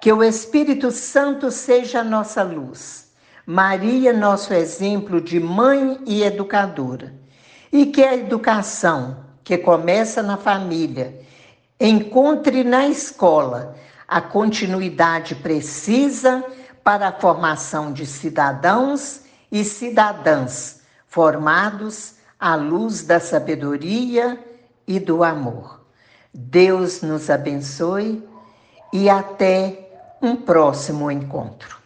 [0.00, 3.10] Que o Espírito Santo seja a nossa luz
[3.46, 7.12] Maria, nosso exemplo de mãe e educadora.
[7.72, 11.20] E que a educação, que começa na família,
[11.80, 13.74] encontre na escola
[14.06, 16.44] a continuidade precisa
[16.82, 24.38] para a formação de cidadãos e cidadãs formados à luz da sabedoria
[24.86, 25.80] e do amor.
[26.32, 28.26] Deus nos abençoe
[28.92, 29.88] e até
[30.22, 31.79] um próximo encontro.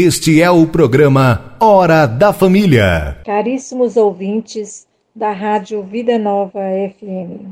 [0.00, 3.20] Este é o programa Hora da Família.
[3.24, 7.50] Caríssimos ouvintes da Rádio Vida Nova FM.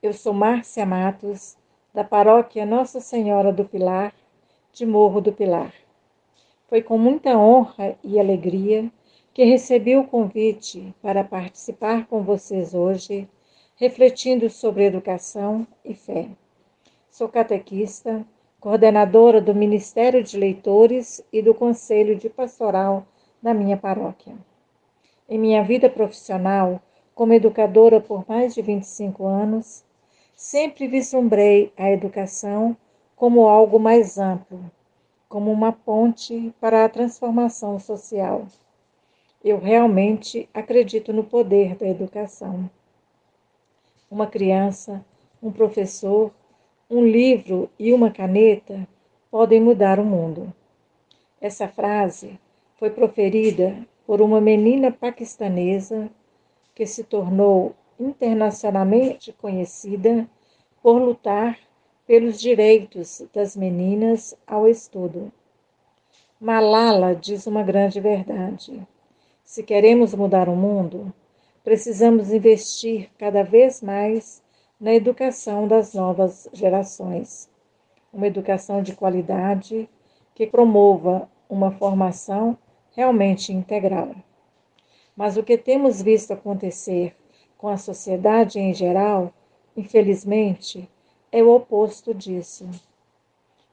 [0.00, 1.56] Eu sou Márcia Matos,
[1.92, 4.14] da paróquia Nossa Senhora do Pilar,
[4.72, 5.72] de Morro do Pilar.
[6.68, 8.88] Foi com muita honra e alegria
[9.34, 13.28] que recebi o convite para participar com vocês hoje,
[13.74, 16.28] refletindo sobre educação e fé.
[17.10, 18.24] Sou catequista
[18.66, 23.06] coordenadora do Ministério de Leitores e do Conselho de Pastoral
[23.40, 24.34] da minha paróquia.
[25.28, 26.82] Em minha vida profissional,
[27.14, 29.84] como educadora por mais de 25 anos,
[30.34, 32.76] sempre vislumbrei a educação
[33.14, 34.58] como algo mais amplo,
[35.28, 38.46] como uma ponte para a transformação social.
[39.44, 42.68] Eu realmente acredito no poder da educação.
[44.10, 45.06] Uma criança,
[45.40, 46.32] um professor,
[46.88, 48.86] um livro e uma caneta
[49.28, 50.52] podem mudar o mundo.
[51.40, 52.38] Essa frase
[52.76, 53.76] foi proferida
[54.06, 56.08] por uma menina paquistanesa
[56.74, 60.28] que se tornou internacionalmente conhecida
[60.80, 61.58] por lutar
[62.06, 65.32] pelos direitos das meninas ao estudo.
[66.40, 68.86] Malala diz uma grande verdade.
[69.42, 71.12] Se queremos mudar o mundo,
[71.64, 74.40] precisamos investir cada vez mais
[74.78, 77.50] na educação das novas gerações.
[78.12, 79.88] Uma educação de qualidade
[80.34, 82.58] que promova uma formação
[82.94, 84.14] realmente integral.
[85.16, 87.16] Mas o que temos visto acontecer
[87.56, 89.32] com a sociedade em geral,
[89.74, 90.88] infelizmente,
[91.32, 92.68] é o oposto disso.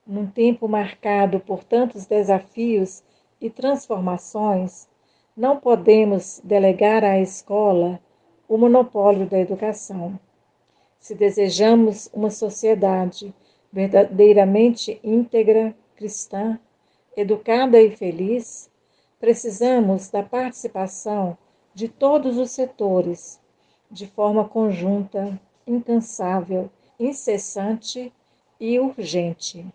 [0.08, 3.04] Num tempo marcado por tantos desafios
[3.41, 4.88] e transformações,
[5.36, 7.99] não podemos delegar à escola
[8.47, 10.18] o monopólio da educação.
[11.04, 13.36] Se desejamos uma sociedade
[13.74, 16.58] verdadeiramente íntegra, cristã,
[17.18, 18.72] educada e feliz,
[19.20, 21.38] precisamos da participação
[21.74, 23.38] de todos os setores,
[23.91, 25.38] de forma conjunta,
[25.68, 28.14] incansável, incessante
[28.58, 29.66] e urgente.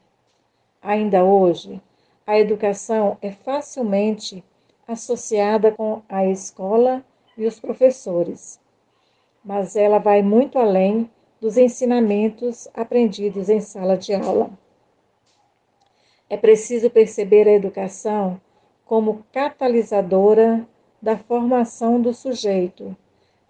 [0.80, 1.78] Ainda hoje,
[2.26, 4.42] a educação é facilmente
[4.86, 7.04] associada com a escola
[7.36, 8.58] e os professores,
[9.44, 11.10] mas ela vai muito além
[11.40, 14.50] dos ensinamentos aprendidos em sala de aula.
[16.28, 18.40] É preciso perceber a educação
[18.84, 20.66] como catalisadora
[21.00, 22.96] da formação do sujeito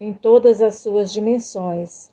[0.01, 2.11] em todas as suas dimensões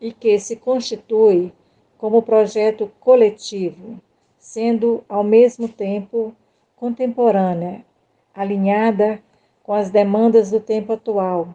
[0.00, 1.52] e que se constitui
[1.96, 4.00] como projeto coletivo,
[4.38, 6.34] sendo ao mesmo tempo
[6.76, 7.84] contemporânea
[8.32, 9.20] alinhada
[9.64, 11.54] com as demandas do tempo atual,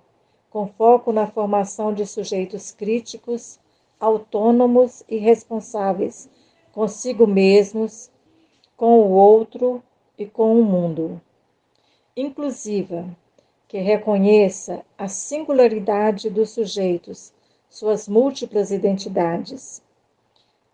[0.53, 3.59] com foco na formação de sujeitos críticos,
[3.99, 6.29] autônomos e responsáveis
[6.71, 8.11] consigo mesmos,
[8.77, 9.81] com o outro
[10.15, 11.19] e com o mundo.
[12.15, 13.03] Inclusiva,
[13.67, 17.33] que reconheça a singularidade dos sujeitos,
[17.67, 19.81] suas múltiplas identidades,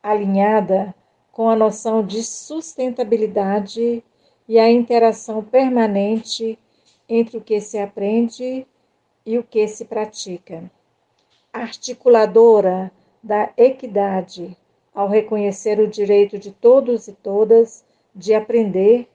[0.04, 0.94] alinhada
[1.32, 4.04] com a noção de sustentabilidade
[4.46, 6.60] e a interação permanente
[7.08, 8.68] entre o que se aprende
[9.30, 10.72] e o que se pratica.
[11.54, 14.58] Articuladora da equidade,
[14.92, 19.08] ao reconhecer o direito de todos e todas de aprender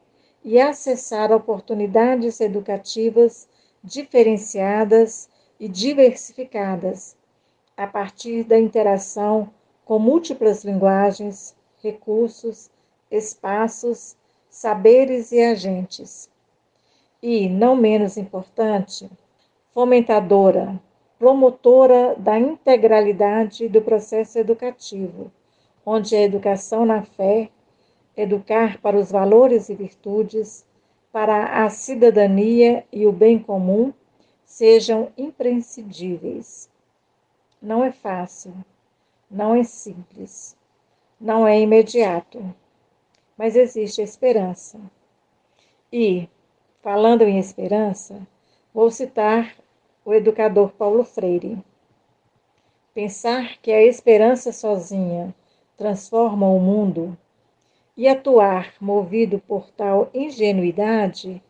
[0.44, 3.48] e acessar oportunidades educativas
[3.82, 7.16] diferenciadas e diversificadas,
[7.76, 9.50] a partir da interação
[9.84, 12.70] com múltiplas linguagens, recursos,
[13.10, 14.14] espaços
[14.48, 16.30] saberes e agentes.
[17.20, 19.10] E, não menos importante,
[19.74, 20.80] fomentadora,
[21.18, 25.30] promotora da integralidade do processo educativo,
[25.84, 27.50] onde a educação na fé,
[28.16, 30.64] educar para os valores e virtudes,
[31.12, 33.92] para a cidadania e o bem comum,
[34.44, 36.70] sejam imprescindíveis.
[37.60, 38.54] Não é fácil,
[39.30, 40.56] não é simples,
[41.20, 42.42] não é imediato
[43.36, 44.80] mas existe esperança.
[45.92, 46.28] E,
[46.82, 48.26] falando em esperança,
[48.72, 49.54] vou citar
[50.04, 51.58] o educador Paulo Freire.
[52.92, 55.34] Pensar que a esperança sozinha
[55.76, 57.16] transforma o mundo
[57.96, 61.42] e atuar movido por tal ingenuidade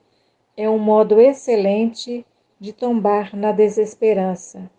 [0.57, 2.25] é um modo excelente
[2.61, 4.71] de tombar na desesperança,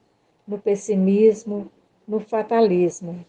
[0.47, 1.69] no pessimismo,
[2.07, 3.25] no fatalismo.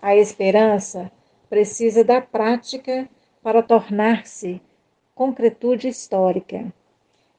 [0.00, 1.12] A esperança
[1.50, 3.08] precisa da prática
[3.42, 4.60] para tornar-se
[5.14, 6.72] concretude histórica.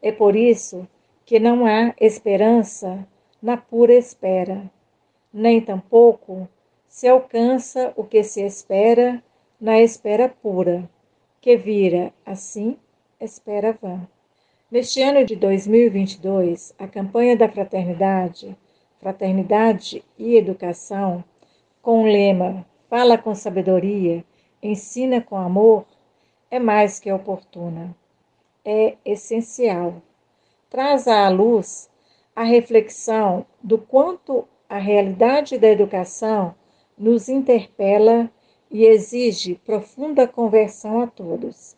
[0.02, 0.88] É por isso
[1.26, 3.08] que não há esperança
[3.42, 4.70] na pura espera,
[5.34, 6.48] nem tampouco
[6.88, 9.24] se alcança o que se espera
[9.60, 10.90] na espera pura,
[11.40, 12.78] que vira, assim,
[13.20, 14.08] espera vã.
[14.70, 18.58] Neste ano de 2022, a campanha da fraternidade,
[19.00, 21.24] Fraternidade e Educação,
[21.82, 24.24] com o lema fala com sabedoria,
[24.62, 25.86] ensina com amor,
[26.52, 27.96] é mais que oportuna.
[28.64, 30.02] É essencial.
[30.72, 31.90] Traz à luz
[32.34, 36.56] a reflexão do quanto a realidade da educação
[36.98, 38.32] nos interpela
[38.72, 41.76] e exige profunda conversão a todos.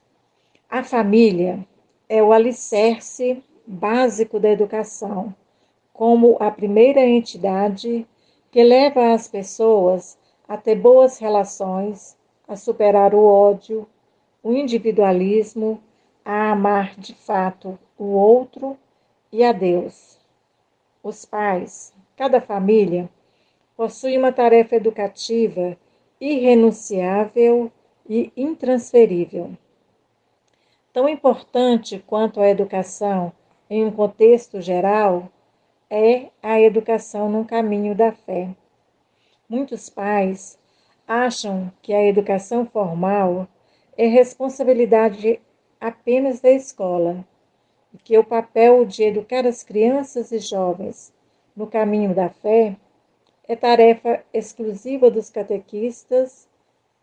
[0.70, 1.68] A família
[2.08, 5.34] é o alicerce básico da educação,
[5.92, 8.06] como a primeira entidade
[8.52, 12.16] que leva as pessoas a ter boas relações,
[12.48, 13.88] a superar o ódio,
[14.44, 15.82] o individualismo,
[16.24, 18.78] a amar de fato o outro
[19.34, 20.20] e a Deus.
[21.02, 23.10] Os pais, cada família,
[23.76, 25.76] possui uma tarefa educativa
[26.22, 27.72] irrenunciável
[28.08, 29.58] e intransferível.
[30.94, 33.34] Tão importante quanto a educação
[33.68, 35.28] em um contexto geral
[35.90, 38.50] é a educação no caminho da fé.
[39.50, 40.60] Muitos pais
[41.08, 43.48] acham que a educação formal
[43.98, 45.42] é responsabilidade
[45.82, 47.26] apenas da escola
[47.94, 51.14] e que o papel de educar as crianças e jovens
[51.56, 52.76] no caminho da fé
[53.48, 56.48] é tarefa exclusiva dos catequistas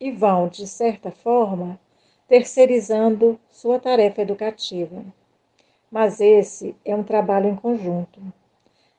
[0.00, 1.78] e vão, de certa forma,
[2.26, 5.04] terceirizando sua tarefa educativa.
[5.90, 8.20] Mas esse é um trabalho em conjunto.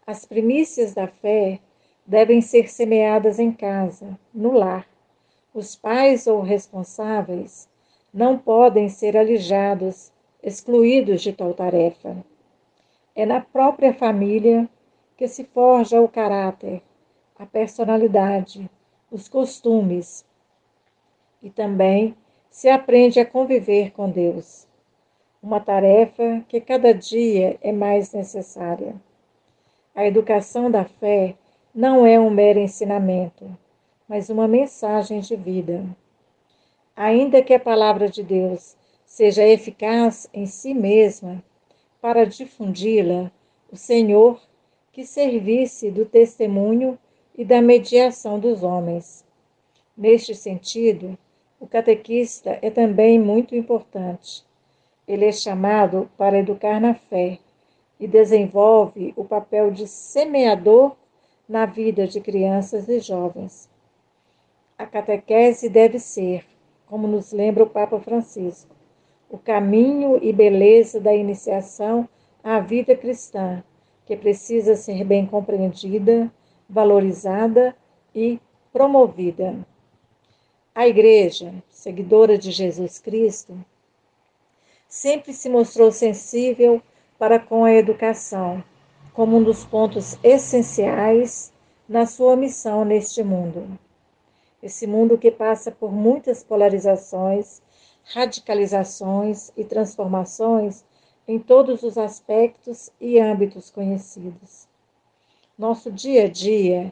[0.05, 1.59] As primícias da fé
[2.05, 4.85] devem ser semeadas em casa, no lar.
[5.53, 7.69] Os pais ou responsáveis
[8.13, 10.10] não podem ser alijados,
[10.43, 12.17] excluídos de tal tarefa.
[13.15, 14.67] É na própria família
[15.17, 16.81] que se forja o caráter,
[17.37, 18.69] a personalidade,
[19.11, 20.25] os costumes
[21.43, 22.15] e também
[22.49, 24.67] se aprende a conviver com Deus.
[25.41, 28.95] Uma tarefa que cada dia é mais necessária.
[29.93, 31.35] A educação da fé
[31.73, 33.49] não é um mero ensinamento,
[34.07, 35.83] mas uma mensagem de vida.
[36.95, 38.75] Ainda que a palavra de Deus
[39.11, 41.43] seja eficaz em si mesma
[41.99, 43.29] para difundi-la,
[43.69, 44.41] o Senhor
[44.93, 46.97] que servisse do testemunho
[47.37, 49.25] e da mediação dos homens.
[49.97, 51.17] Neste sentido,
[51.59, 54.45] o catequista é também muito importante.
[55.05, 57.37] Ele é chamado para educar na fé
[57.99, 60.95] e desenvolve o papel de semeador
[61.49, 63.69] na vida de crianças e jovens.
[64.77, 66.45] A catequese deve ser,
[66.87, 68.80] como nos lembra o Papa Francisco,
[69.31, 72.07] o caminho e beleza da iniciação
[72.43, 73.63] à vida cristã,
[74.05, 76.29] que precisa ser bem compreendida,
[76.69, 77.73] valorizada
[78.13, 78.41] e
[78.73, 79.55] promovida.
[80.75, 83.57] A Igreja, seguidora de Jesus Cristo,
[84.87, 86.81] sempre se mostrou sensível
[87.17, 88.61] para com a educação,
[89.13, 91.53] como um dos pontos essenciais
[91.87, 93.79] na sua missão neste mundo.
[94.61, 97.61] Esse mundo que passa por muitas polarizações,
[98.13, 100.83] radicalizações e transformações
[101.27, 104.67] em todos os aspectos e âmbitos conhecidos.
[105.57, 106.91] Nosso dia a dia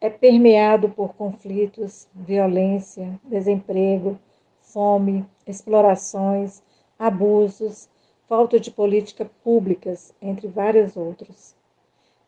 [0.00, 4.18] é permeado por conflitos, violência, desemprego,
[4.60, 6.62] fome, explorações,
[6.98, 7.88] abusos,
[8.28, 11.54] falta de políticas públicas, entre vários outros.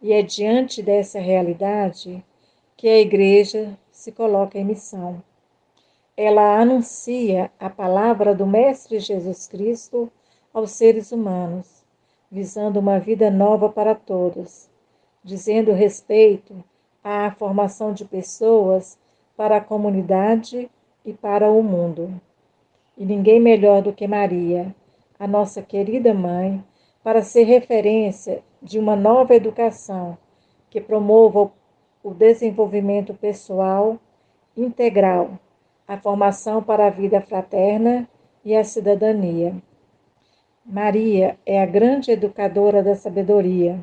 [0.00, 2.24] E é diante dessa realidade
[2.76, 5.22] que a Igreja se coloca em missão.
[6.20, 10.10] Ela anuncia a palavra do Mestre Jesus Cristo
[10.52, 11.84] aos seres humanos,
[12.28, 14.68] visando uma vida nova para todos,
[15.22, 16.56] dizendo respeito
[17.04, 18.98] à formação de pessoas
[19.36, 20.68] para a comunidade
[21.04, 22.20] e para o mundo.
[22.96, 24.74] E ninguém melhor do que Maria,
[25.20, 26.64] a nossa querida mãe,
[27.00, 30.18] para ser referência de uma nova educação
[30.68, 31.52] que promova
[32.02, 33.96] o desenvolvimento pessoal
[34.56, 35.38] integral,
[35.88, 38.06] a formação para a vida fraterna
[38.44, 39.56] e a cidadania.
[40.64, 43.82] Maria é a grande educadora da sabedoria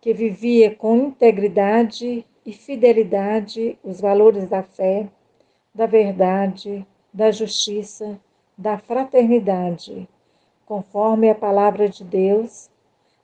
[0.00, 5.08] que vivia com integridade e fidelidade os valores da fé,
[5.74, 8.18] da verdade, da justiça,
[8.56, 10.08] da fraternidade,
[10.64, 12.68] conforme a palavra de Deus,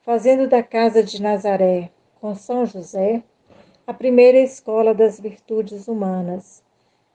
[0.02, 3.22] fazendo da casa de Nazaré, com São José,
[3.86, 6.61] a primeira escola das virtudes humanas,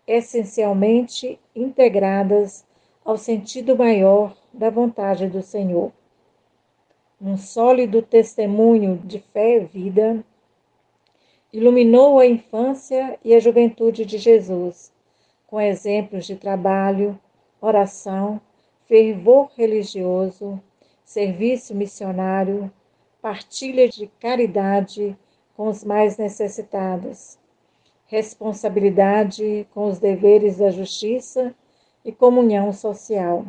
[0.07, 2.65] essencialmente integradas
[3.03, 5.91] ao sentido maior da vontade do Senhor.
[7.21, 10.23] Um sólido testemunho de fé e vida,
[11.51, 14.91] iluminou a infância e a juventude de Jesus,
[15.45, 17.19] com exemplos de trabalho,
[17.59, 18.39] oração,
[18.85, 20.61] fervor religioso,
[21.03, 22.71] serviço missionário,
[23.21, 25.17] partilha de caridade
[25.55, 27.39] com os mais necessitados,
[28.07, 31.53] responsabilidade com os deveres da justiça
[32.03, 33.45] e comunhão social.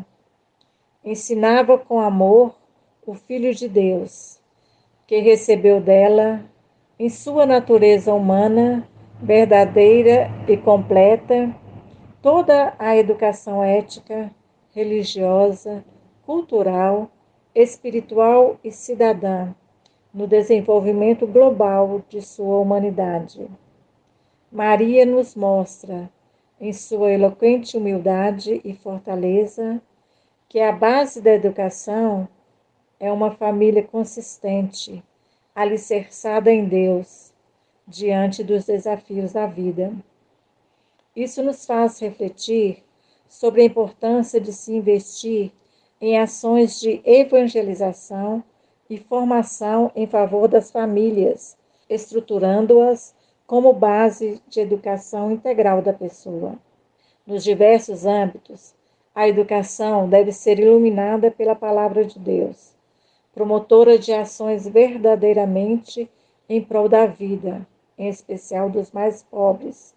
[1.04, 2.54] Ensinava com amor
[3.06, 4.40] o Filho de Deus,
[5.06, 6.42] que recebeu dela,
[6.98, 8.86] em sua natureza humana,
[9.22, 11.54] verdadeira e completa,
[12.20, 14.30] toda a educação ética,
[14.74, 15.84] religiosa,
[16.26, 17.10] cultural,
[17.54, 19.54] espiritual e cidadã
[20.12, 23.48] no desenvolvimento global de sua humanidade.
[24.50, 26.10] Maria nos mostra,
[26.58, 29.80] em sua eloquente humildade e fortaleza,
[30.48, 32.26] que a base da educação
[32.98, 35.04] é uma família consistente,
[35.54, 37.30] alicerçada em Deus,
[37.86, 39.92] diante dos desafios da vida.
[41.14, 42.82] Isso nos faz refletir
[43.28, 45.52] sobre a importância de se investir
[46.00, 48.42] em ações de evangelização
[48.88, 51.54] e formação em favor das famílias,
[51.86, 53.17] estruturando-as
[53.48, 56.56] como base de educação integral da pessoa.
[57.26, 58.74] Nos diversos âmbitos,
[59.14, 62.74] a educação deve ser iluminada pela palavra de Deus,
[63.32, 66.10] promotora de ações verdadeiramente
[66.46, 69.94] em prol da vida, em especial dos mais pobres,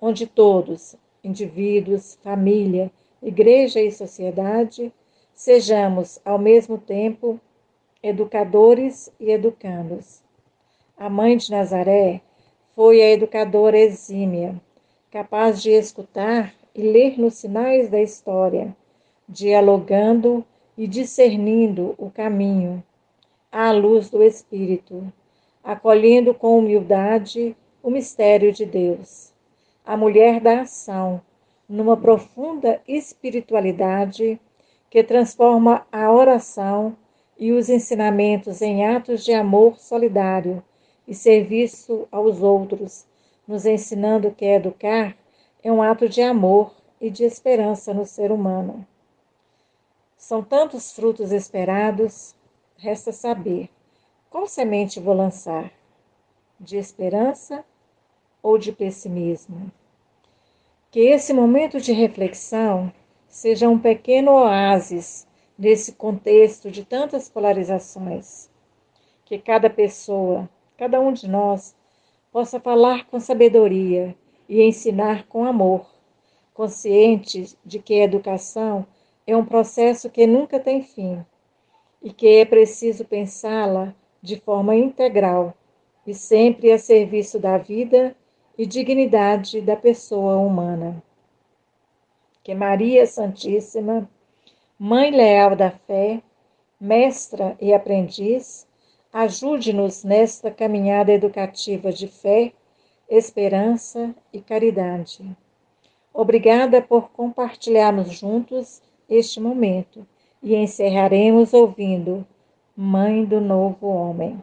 [0.00, 4.92] onde todos, indivíduos, família, igreja e sociedade,
[5.34, 7.40] sejamos ao mesmo tempo
[8.00, 10.22] educadores e educandos.
[10.96, 12.22] A mãe de Nazaré
[12.74, 14.60] foi a educadora exímia,
[15.10, 18.76] capaz de escutar e ler nos sinais da história,
[19.28, 20.44] dialogando
[20.76, 22.82] e discernindo o caminho
[23.50, 25.12] à luz do Espírito,
[25.62, 29.32] acolhendo com humildade o mistério de Deus.
[29.86, 31.20] A mulher da ação,
[31.68, 34.40] numa profunda espiritualidade
[34.90, 36.96] que transforma a oração
[37.38, 40.62] e os ensinamentos em atos de amor solidário
[41.06, 43.06] e serviço aos outros,
[43.46, 45.16] nos ensinando que educar
[45.62, 48.86] é um ato de amor e de esperança no ser humano.
[50.16, 52.34] São tantos frutos esperados,
[52.76, 53.68] resta saber
[54.34, 55.70] qual semente vou lançar:
[56.58, 57.64] de esperança
[58.42, 59.70] ou de pessimismo?
[60.90, 62.92] Que esse momento de reflexão
[63.28, 65.24] seja um pequeno oásis
[65.56, 68.50] nesse contexto de tantas polarizações.
[69.24, 70.50] Que cada pessoa,
[70.84, 71.74] cada um de nós,
[72.30, 74.14] possa falar com sabedoria
[74.46, 75.86] e ensinar com amor,
[76.52, 78.86] consciente de que a educação
[79.26, 81.24] é um processo que nunca tem fim
[82.02, 85.54] e que é preciso pensá-la de forma integral
[86.06, 88.14] e sempre a serviço da vida
[88.58, 91.02] e dignidade da pessoa humana.
[92.42, 94.06] Que Maria Santíssima
[94.78, 96.20] Mãe leal da fé,
[96.78, 98.66] mestra e aprendiz,
[99.14, 102.52] ajude-nos nesta caminhada educativa de fé,
[103.08, 105.24] esperança e caridade.
[106.12, 110.04] Obrigada por compartilharmos juntos este momento
[110.42, 112.26] e encerraremos ouvindo
[112.76, 114.42] Mãe do Novo Homem.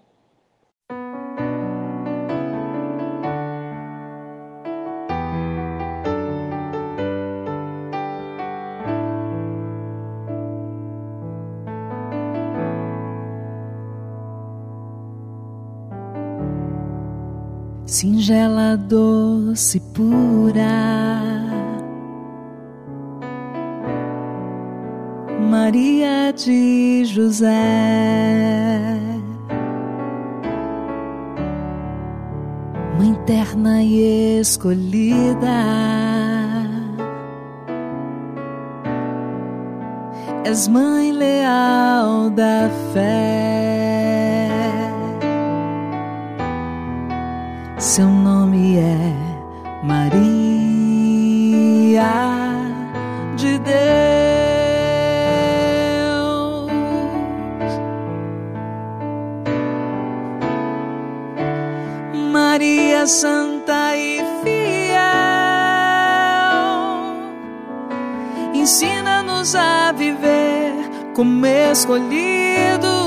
[18.02, 20.64] Singela, doce, pura.
[25.52, 27.48] Maria de José,
[32.98, 35.62] Mãe terna e escolhida,
[40.44, 44.41] és Mãe leal da fé.
[47.92, 49.14] Seu nome é
[49.84, 50.14] Maria
[53.36, 53.82] de Deus,
[62.32, 65.02] Maria Santa e fiel,
[68.54, 70.72] ensina-nos a viver
[71.14, 73.01] como escolhidos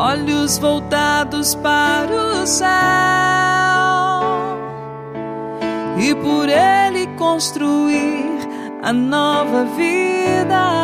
[0.00, 2.68] olhos voltados para o céu
[5.98, 8.48] e por ele construir
[8.82, 10.80] a nova vida.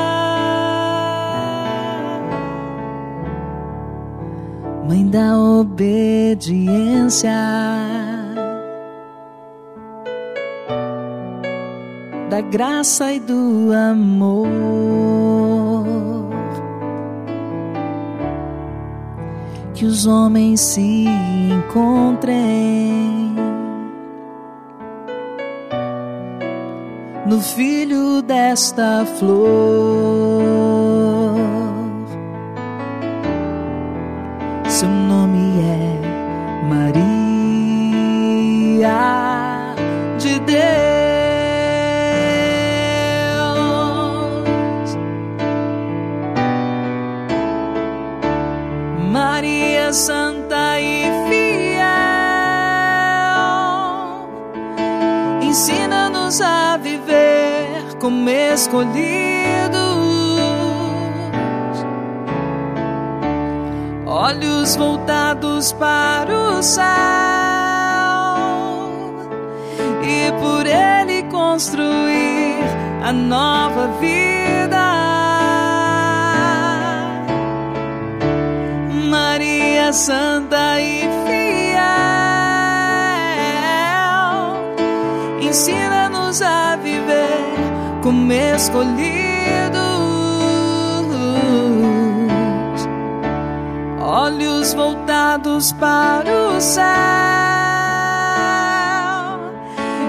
[4.86, 7.32] Mãe da obediência,
[12.28, 15.16] da graça e do amor.
[19.76, 21.04] Que os homens se
[21.52, 23.36] encontrem
[27.26, 29.36] no filho desta flor.
[58.56, 59.76] escolhidos,
[64.06, 66.86] olhos voltados para o céu,
[70.02, 72.64] e por ele construir
[73.04, 74.86] a nova vida.
[79.10, 81.86] Maria Santa e fiel,
[85.42, 87.25] ensina-nos a viver
[88.32, 89.06] escolhidos,
[94.00, 96.86] olhos voltados para o céu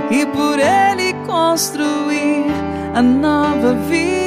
[0.09, 2.45] e por ele construir
[2.95, 4.26] a nova vida,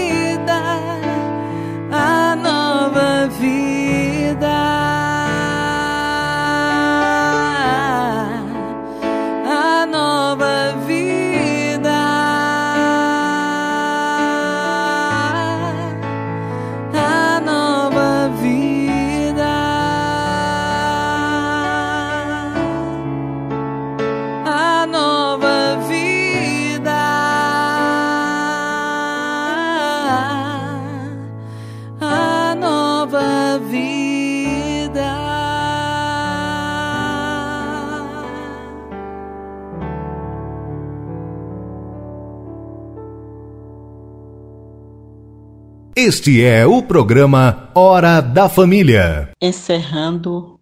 [46.10, 49.30] Este é o programa Hora da Família.
[49.40, 50.58] Encerrando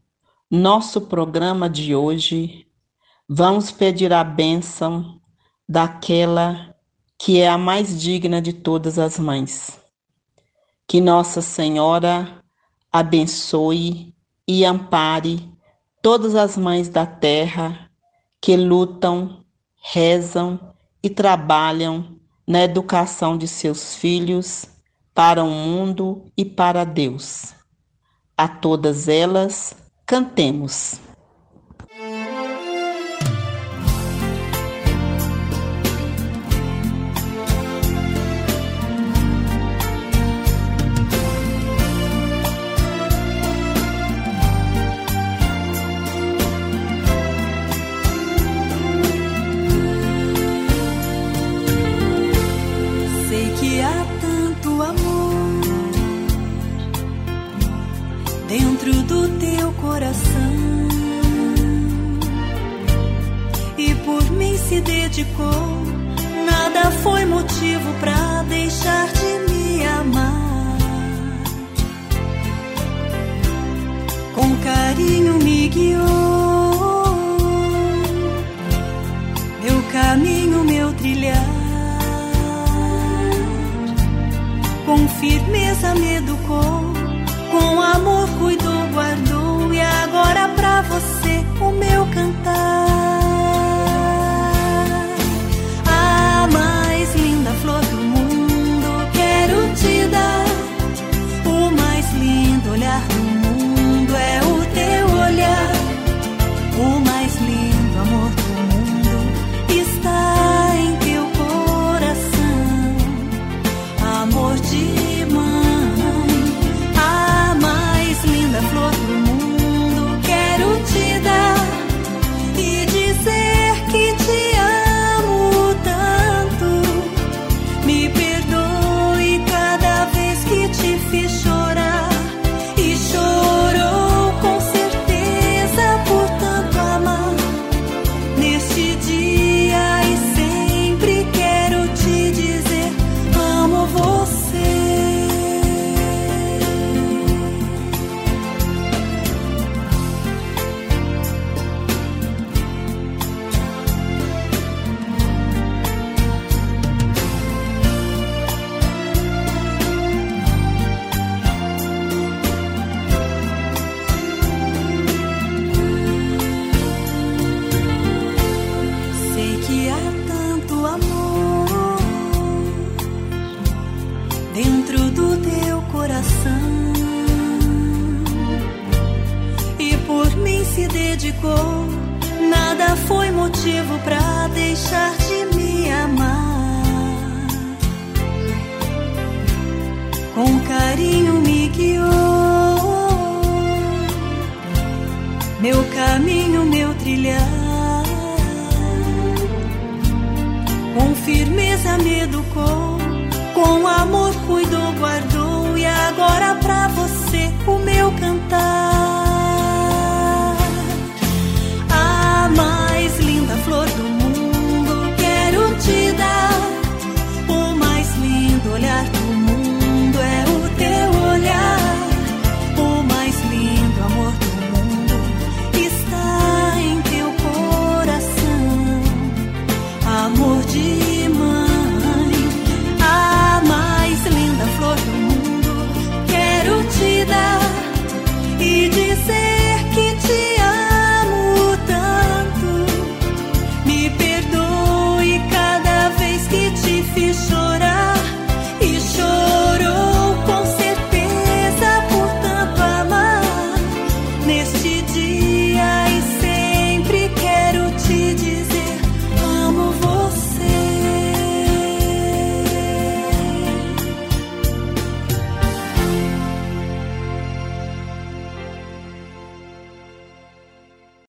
[0.50, 2.66] nosso programa de hoje,
[3.26, 5.18] vamos pedir a bênção
[5.66, 6.74] daquela
[7.18, 9.80] que é a mais digna de todas as mães.
[10.86, 12.44] Que Nossa Senhora
[12.92, 14.14] abençoe
[14.46, 15.50] e ampare
[16.02, 17.88] todas as mães da terra
[18.38, 19.42] que lutam,
[19.80, 20.60] rezam
[21.02, 24.76] e trabalham na educação de seus filhos
[25.18, 27.52] para o mundo e para Deus.
[28.36, 29.74] A todas elas,
[30.06, 31.00] cantemos.